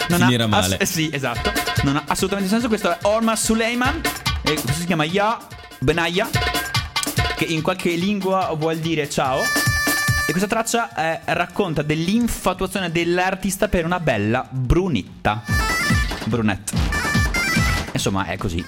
Non 0.08 0.20
ha 0.20 0.26
Finirà 0.26 0.46
male. 0.46 0.76
eh 0.78 0.86
sì, 0.86 1.08
esatto. 1.12 1.50
Non 1.82 1.96
ha 1.96 2.04
assolutamente 2.06 2.50
senso. 2.50 2.68
Questo 2.68 2.90
è 2.90 2.98
Orma 3.02 3.34
Suleiman. 3.36 4.00
E 4.42 4.52
questo 4.52 4.72
si 4.72 4.84
chiama 4.86 5.04
Ya 5.04 5.38
Benaya. 5.80 6.28
Che 7.44 7.52
in 7.52 7.60
qualche 7.60 7.90
lingua 7.90 8.54
vuol 8.56 8.78
dire 8.78 9.08
ciao. 9.10 9.42
E 9.42 10.30
questa 10.30 10.46
traccia 10.46 10.94
eh, 10.94 11.20
racconta 11.34 11.82
dell'infatuazione 11.82 12.90
dell'artista 12.90 13.68
per 13.68 13.84
una 13.84 14.00
bella 14.00 14.46
brunetta. 14.48 15.42
Brunette. 16.24 16.72
Insomma, 17.92 18.24
è 18.26 18.38
così. 18.38 18.64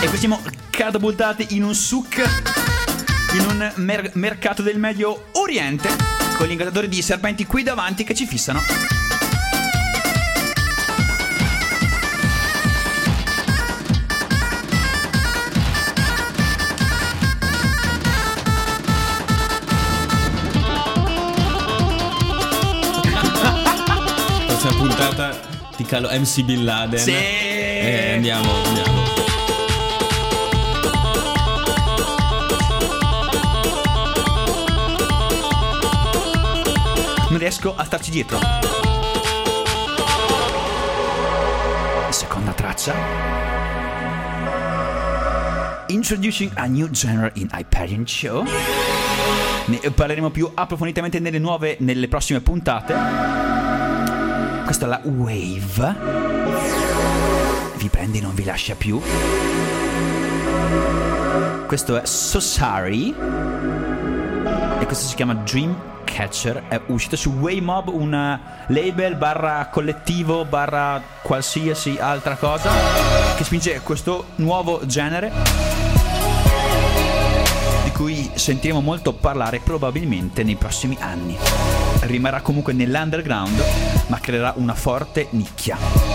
e 0.00 0.08
qui 0.08 0.16
siamo 0.16 0.40
catapultati 0.70 1.48
in 1.50 1.64
un 1.64 1.74
souk, 1.74 2.16
in 3.34 3.40
un 3.40 3.72
mer- 3.76 4.12
mercato 4.14 4.62
del 4.62 4.78
Medio 4.78 5.26
Oriente, 5.32 6.19
con 6.40 6.48
gli 6.48 6.52
di 6.88 7.02
serpenti 7.02 7.44
qui 7.44 7.62
davanti 7.62 8.02
che 8.02 8.14
ci 8.14 8.24
fissano. 8.24 8.60
Prossima 24.46 24.72
puntata 24.72 25.38
ti 25.76 25.84
calo 25.84 26.08
MC 26.08 26.42
Bin 26.44 26.64
Laden. 26.64 26.98
Sì. 26.98 27.12
Eh, 27.12 28.12
andiamo, 28.14 28.50
andiamo. 28.64 29.09
Riesco 37.40 37.74
a 37.74 37.84
starci 37.84 38.10
dietro. 38.10 38.38
Seconda 42.10 42.52
traccia. 42.52 42.94
Introducing 45.86 46.52
a 46.56 46.66
new 46.66 46.90
genre 46.90 47.30
in 47.36 47.48
Hyperion 47.50 48.06
Show. 48.06 48.44
Ne 49.64 49.90
parleremo 49.90 50.28
più 50.28 50.50
approfonditamente 50.52 51.18
nelle 51.18 51.38
nuove, 51.38 51.78
nelle 51.80 52.08
prossime 52.08 52.42
puntate. 52.42 52.94
Questa 54.64 54.84
è 54.84 54.88
la 54.88 55.00
Wave. 55.02 55.96
Vi 57.76 57.88
prende 57.88 58.18
e 58.18 58.20
non 58.20 58.34
vi 58.34 58.44
lascia 58.44 58.74
più. 58.74 59.00
Questo 61.66 61.96
è 61.96 62.04
Sosari. 62.04 63.99
E 64.80 64.86
questo 64.86 65.06
si 65.06 65.14
chiama 65.14 65.34
Dreamcatcher. 65.34 66.64
È 66.68 66.80
uscito 66.86 67.14
su 67.14 67.30
Waymob, 67.32 67.88
un 67.88 68.14
eh, 68.14 68.40
label 68.68 69.14
barra 69.14 69.68
collettivo 69.70 70.46
barra 70.46 71.02
qualsiasi 71.22 71.98
altra 72.00 72.36
cosa 72.36 72.70
che 73.36 73.44
spinge 73.44 73.80
questo 73.82 74.28
nuovo 74.36 74.84
genere 74.86 75.30
di 77.84 77.90
cui 77.92 78.30
sentiremo 78.32 78.80
molto 78.80 79.12
parlare 79.12 79.60
probabilmente 79.60 80.42
nei 80.42 80.56
prossimi 80.56 80.96
anni. 80.98 81.36
Rimarrà 82.00 82.40
comunque 82.40 82.72
nell'underground, 82.72 83.62
ma 84.06 84.18
creerà 84.18 84.54
una 84.56 84.74
forte 84.74 85.28
nicchia. 85.30 86.09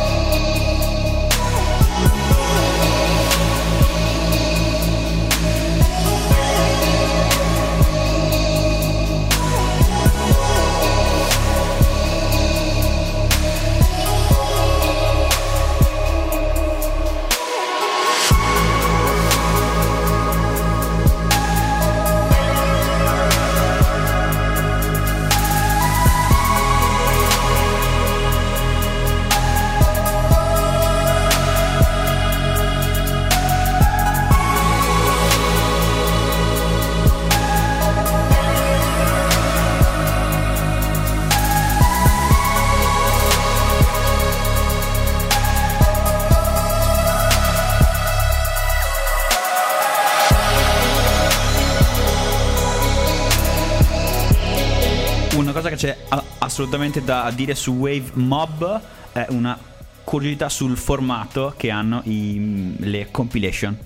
Assolutamente 56.56 57.04
da 57.04 57.30
dire 57.36 57.54
su 57.54 57.74
Wave 57.74 58.12
Mob 58.14 58.82
è 59.12 59.26
una 59.28 59.60
curiosità 60.06 60.48
sul 60.48 60.78
formato 60.78 61.54
che 61.58 61.70
hanno 61.70 62.00
i- 62.06 62.76
le 62.80 63.12
compilation. 63.12 63.78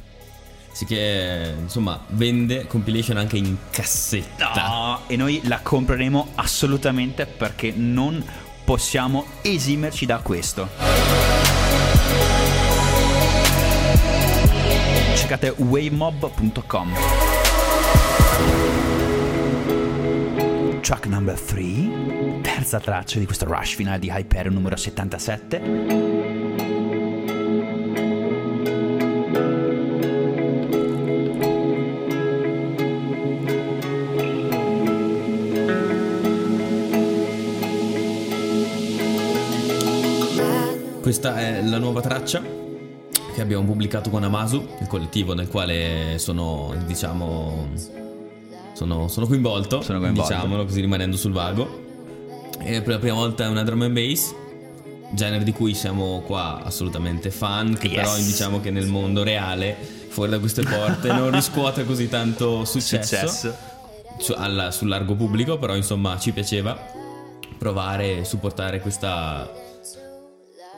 Sì 0.71 0.85
che 0.85 1.55
insomma 1.61 1.99
vende 2.09 2.67
compilation 2.67 3.17
anche 3.17 3.37
in 3.37 3.57
cassetta. 3.71 4.51
No, 4.55 4.99
e 5.07 5.15
noi 5.15 5.41
la 5.45 5.61
compreremo 5.63 6.33
assolutamente 6.35 7.25
perché 7.25 7.73
non 7.75 8.23
possiamo 8.63 9.25
esimerci 9.41 10.05
da 10.05 10.19
questo. 10.19 10.69
Cercate 15.15 15.55
wavemob.com. 15.57 16.93
Track 20.89 21.05
number 21.05 21.39
3, 21.39 22.41
terza 22.41 22.79
traccia 22.79 23.19
di 23.19 23.25
questo 23.25 23.45
rush 23.45 23.75
finale 23.75 23.99
di 23.99 24.09
Hyperion 24.09 24.55
numero 24.55 24.75
77. 24.75 25.59
Questa 41.01 41.37
è 41.37 41.61
la 41.61 41.77
nuova 41.77 42.01
traccia 42.01 42.41
che 43.35 43.41
abbiamo 43.41 43.63
pubblicato 43.63 44.09
con 44.09 44.23
Amasu, 44.23 44.67
il 44.81 44.87
collettivo 44.87 45.35
nel 45.35 45.49
quale 45.49 46.15
sono, 46.17 46.73
diciamo, 46.87 47.98
sono, 48.79 49.09
sono 49.09 49.27
coinvolto, 49.27 49.81
Sono 49.81 49.99
coinvolto. 49.99 50.31
diciamolo 50.33 50.63
così 50.63 50.79
rimanendo 50.79 51.17
sul 51.17 51.33
vago. 51.33 51.87
E 52.61 52.81
per 52.81 52.93
la 52.93 52.99
prima 52.99 53.15
volta 53.15 53.43
è 53.43 53.47
una 53.47 53.63
drum 53.63 53.81
and 53.81 53.93
bass, 53.93 54.33
genere 55.11 55.43
di 55.43 55.51
cui 55.51 55.73
siamo 55.73 56.21
qua 56.25 56.61
assolutamente 56.63 57.29
fan, 57.29 57.75
che 57.77 57.87
Yes. 57.87 57.95
però 57.95 58.15
diciamo 58.15 58.59
che 58.61 58.69
nel 58.71 58.87
mondo 58.87 59.23
reale, 59.23 59.75
fuori 60.07 60.31
da 60.31 60.39
queste 60.39 60.63
porte, 60.63 61.07
non 61.11 61.29
riscuote 61.31 61.83
così 61.85 62.07
tanto 62.07 62.63
successo, 62.65 63.15
Successo. 63.27 63.55
su- 64.19 64.33
alla- 64.37 64.71
sul 64.71 64.87
largo 64.87 65.15
pubblico, 65.15 65.57
però 65.57 65.75
insomma 65.75 66.17
ci 66.17 66.31
piaceva 66.31 66.77
provare 67.57 68.19
e 68.19 68.23
supportare 68.25 68.79
questa 68.79 69.51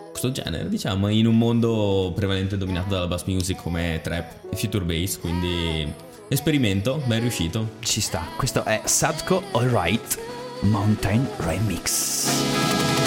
questo 0.10 0.32
genere, 0.32 0.68
diciamo, 0.70 1.08
in 1.08 1.26
un 1.26 1.38
mondo 1.38 2.12
prevalente 2.14 2.58
dominato 2.58 2.90
dalla 2.90 3.08
bass 3.08 3.24
music 3.26 3.62
come 3.62 4.02
trap 4.04 4.52
e 4.52 4.56
future 4.58 4.84
bass, 4.84 5.18
quindi 5.20 5.92
esperimento, 6.32 7.02
ben 7.06 7.20
riuscito. 7.20 7.72
Ci 7.80 8.00
sta. 8.00 8.26
Questo 8.38 8.64
è 8.64 8.82
Sadko 8.86 9.44
Alright. 9.52 10.18
Mountain 10.62 11.28
Remix. 11.38 13.01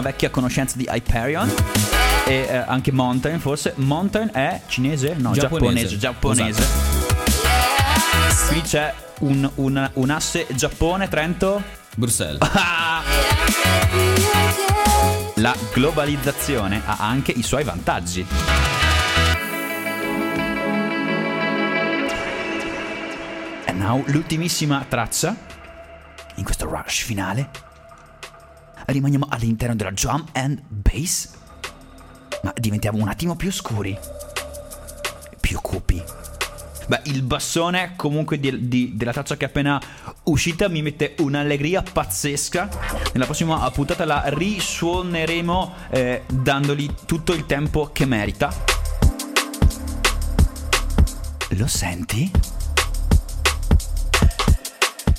Una 0.00 0.08
vecchia 0.08 0.30
conoscenza 0.30 0.76
di 0.76 0.88
Hyperion. 0.90 1.52
E 2.26 2.46
eh, 2.48 2.56
anche 2.56 2.90
Mountain, 2.90 3.38
forse. 3.38 3.74
Mountain 3.76 4.30
è 4.32 4.62
cinese? 4.66 5.14
No, 5.14 5.32
Giapponese. 5.32 5.98
giapponese. 5.98 6.64
Giapponese. 6.64 8.48
Qui 8.48 8.60
c'è 8.62 8.92
un, 9.20 9.48
un- 9.56 9.90
un 9.94 10.10
asse 10.10 10.46
Giappone, 10.50 11.08
Trento. 11.08 11.62
Bruxelles. 11.96 12.38
La 15.36 15.54
globalizzazione 15.72 16.82
ha 16.84 16.96
anche 17.00 17.32
i 17.32 17.42
suoi 17.42 17.64
vantaggi. 17.64 18.26
E 23.66 23.72
now 23.72 24.02
l'ultimissima 24.06 24.84
traccia 24.88 25.34
in 26.36 26.44
questo 26.44 26.66
rush 26.66 27.02
finale. 27.04 27.69
Rimaniamo 28.90 29.26
all'interno 29.28 29.76
della 29.76 29.92
drum 29.92 30.24
and 30.32 30.60
bass, 30.66 31.28
ma 32.42 32.52
diventiamo 32.56 32.98
un 32.98 33.06
attimo 33.08 33.36
più 33.36 33.52
scuri, 33.52 33.96
più 35.40 35.60
cupi. 35.60 36.02
Beh, 36.88 37.02
il 37.04 37.22
bassone 37.22 37.92
comunque 37.94 38.40
di- 38.40 38.66
di- 38.66 38.96
della 38.96 39.12
traccia 39.12 39.36
che 39.36 39.44
è 39.44 39.48
appena 39.48 39.80
uscita 40.24 40.68
mi 40.68 40.82
mette 40.82 41.14
un'allegria 41.18 41.82
pazzesca. 41.82 42.68
Nella 43.12 43.26
prossima 43.26 43.70
puntata 43.70 44.04
la 44.04 44.24
risuoneremo 44.26 45.74
eh, 45.90 46.24
dandogli 46.26 46.92
tutto 47.06 47.32
il 47.32 47.46
tempo 47.46 47.90
che 47.92 48.04
merita. 48.06 48.52
Lo 51.50 51.66
senti? 51.68 52.28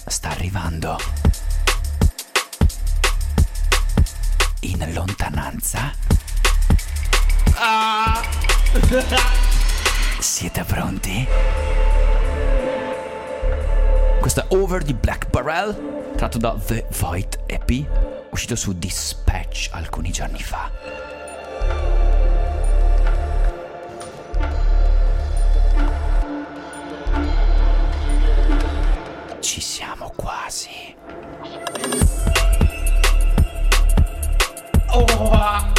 Sta 0.07 0.29
arrivando. 0.29 1.20
In 4.81 4.93
lontananza. 4.95 5.93
Ah! 7.53 8.19
Siete 10.19 10.63
pronti? 10.63 11.27
Questa 14.19 14.45
Over 14.49 14.83
the 14.83 14.95
Black 14.95 15.29
Barrel, 15.29 16.11
tratto 16.15 16.39
da 16.39 16.55
The 16.65 16.87
Void 16.97 17.43
EP, 17.45 17.85
uscito 18.31 18.55
su 18.55 18.73
Dispatch 18.73 19.69
alcuni 19.71 20.09
giorni 20.11 20.41
fa. 20.41 20.71
Ci 29.39 29.61
siamo 29.61 30.11
quasi. 30.15 31.00
Oh! 34.93 35.71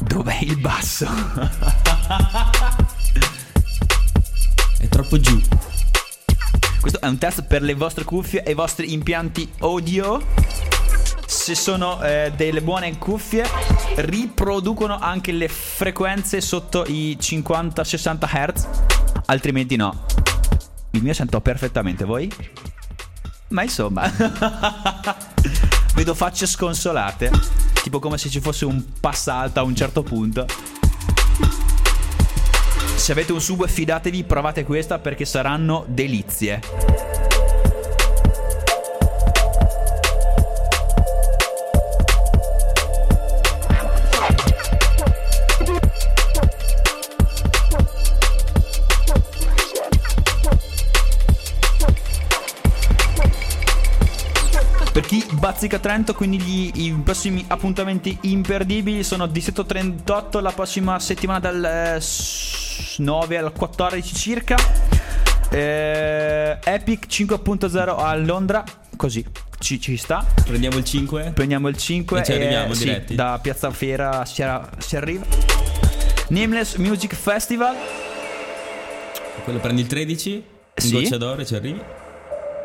Dov'è 0.00 0.38
il 0.42 0.58
basso? 0.58 1.06
È 4.78 4.88
troppo 4.88 5.20
giù. 5.20 5.40
Questo 6.80 7.00
è 7.00 7.06
un 7.06 7.18
test 7.18 7.44
per 7.44 7.62
le 7.62 7.74
vostre 7.74 8.02
cuffie 8.02 8.42
e 8.42 8.50
i 8.50 8.54
vostri 8.54 8.92
impianti 8.92 9.48
audio. 9.60 10.20
Se 11.24 11.54
sono 11.54 12.02
eh, 12.02 12.32
delle 12.34 12.62
buone 12.62 12.98
cuffie, 12.98 13.44
riproducono 13.96 14.98
anche 14.98 15.30
le 15.30 15.46
frequenze 15.46 16.40
sotto 16.40 16.84
i 16.86 17.16
50-60 17.20 18.18
Hz. 18.26 18.68
Altrimenti 19.26 19.76
no. 19.76 20.04
Il 20.92 21.02
mio 21.02 21.14
sento 21.14 21.40
perfettamente, 21.40 22.04
voi? 22.04 22.30
Ma 23.48 23.62
insomma, 23.62 24.10
vedo 25.94 26.14
facce 26.14 26.46
sconsolate. 26.46 27.30
Tipo 27.82 27.98
come 27.98 28.18
se 28.18 28.28
ci 28.28 28.40
fosse 28.40 28.64
un 28.64 28.82
passa 29.00 29.34
alta 29.34 29.60
a 29.60 29.62
un 29.62 29.74
certo 29.74 30.02
punto. 30.02 30.46
Se 32.94 33.12
avete 33.12 33.32
un 33.32 33.40
sub 33.40 33.66
fidatevi, 33.66 34.24
provate 34.24 34.64
questa 34.64 34.98
perché 34.98 35.24
saranno 35.24 35.84
delizie. 35.88 37.11
Bazzica 55.42 55.80
Trento, 55.80 56.14
quindi 56.14 56.38
gli- 56.40 56.70
i 56.84 56.92
prossimi 57.02 57.44
appuntamenti 57.48 58.16
imperdibili 58.20 59.02
sono 59.02 59.26
Distretto 59.26 59.66
38 59.66 60.38
la 60.38 60.52
prossima 60.52 61.00
settimana 61.00 61.40
dal 61.40 61.64
eh, 61.96 62.00
s- 62.00 62.94
9 62.98 63.38
al 63.38 63.52
14 63.52 64.14
circa. 64.14 64.54
Eh, 65.50 66.58
Epic 66.62 67.06
5.0 67.08 67.96
a 67.98 68.14
Londra, 68.14 68.62
così 68.96 69.24
ci, 69.58 69.80
ci 69.80 69.96
sta. 69.96 70.24
Prendiamo 70.44 70.76
il 70.78 70.84
5. 70.84 71.32
Prendiamo 71.34 71.66
il 71.66 71.76
5 71.76 72.20
E 72.20 72.22
ci 72.24 72.32
arriviamo 72.34 72.72
sì, 72.74 72.84
diretti. 72.84 73.14
da 73.16 73.40
Piazza 73.42 73.72
Fiera 73.72 74.24
si, 74.24 74.42
ara- 74.44 74.70
si 74.78 74.94
arriva. 74.94 75.24
Nameless 76.28 76.76
Music 76.76 77.14
Festival 77.16 77.74
Quello 79.42 79.58
prendi 79.58 79.80
il 79.80 79.88
13. 79.88 80.30
In 80.34 80.44
Sì. 80.76 80.92
goccia 80.92 81.16
d'oro 81.18 81.40
e 81.40 81.46
ci 81.46 81.54
arrivi. 81.56 81.80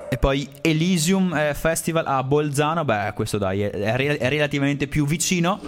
E 0.09 0.17
poi 0.17 0.47
Elysium 0.61 1.33
eh, 1.33 1.53
Festival 1.53 2.05
a 2.07 2.23
Bolzano, 2.23 2.85
beh 2.85 3.11
questo 3.13 3.37
dai 3.37 3.61
è, 3.61 3.69
è 3.69 4.17
è 4.17 4.29
relativamente 4.29 4.87
più 4.87 5.05
vicino. 5.05 5.59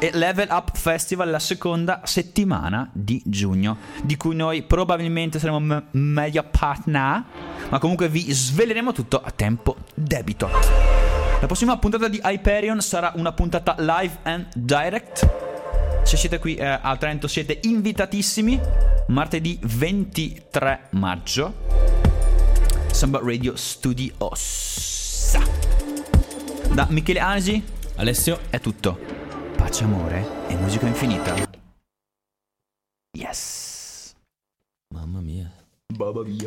E 0.00 0.10
Level 0.12 0.46
Up 0.50 0.76
Festival 0.76 1.28
la 1.28 1.40
seconda 1.40 2.02
settimana 2.04 2.88
di 2.92 3.20
giugno, 3.24 3.78
di 4.02 4.16
cui 4.16 4.36
noi 4.36 4.62
probabilmente 4.62 5.40
saremo 5.40 5.58
m- 5.58 5.84
meglio 5.90 6.44
partner, 6.48 7.24
ma 7.68 7.78
comunque 7.80 8.08
vi 8.08 8.30
sveleremo 8.30 8.92
tutto 8.92 9.20
a 9.20 9.32
tempo 9.32 9.76
debito. 9.94 10.48
La 11.40 11.46
prossima 11.46 11.78
puntata 11.78 12.06
di 12.06 12.20
Hyperion 12.22 12.80
sarà 12.80 13.12
una 13.16 13.32
puntata 13.32 13.74
live 13.78 14.18
and 14.22 14.46
direct. 14.54 15.28
Se 16.04 16.16
siete 16.16 16.38
qui 16.38 16.54
eh, 16.54 16.64
a 16.64 16.96
Trento 16.96 17.26
siete 17.26 17.58
invitatissimi. 17.62 18.60
Martedì 19.08 19.58
23 19.62 20.88
maggio. 20.90 21.97
Samba 22.92 23.20
Radio 23.22 23.54
Studios. 23.56 25.36
Da 26.74 26.86
Michele 26.90 27.20
Ansi 27.20 27.62
Alessio. 27.96 28.38
è 28.50 28.60
tutto. 28.60 28.98
Pace, 29.56 29.84
amore 29.84 30.46
e 30.48 30.56
musica 30.56 30.86
infinita. 30.86 31.34
Yes. 33.16 34.14
Mamma 34.94 35.20
mia. 35.20 35.50
Baba 35.92 36.22
mia. 36.22 36.46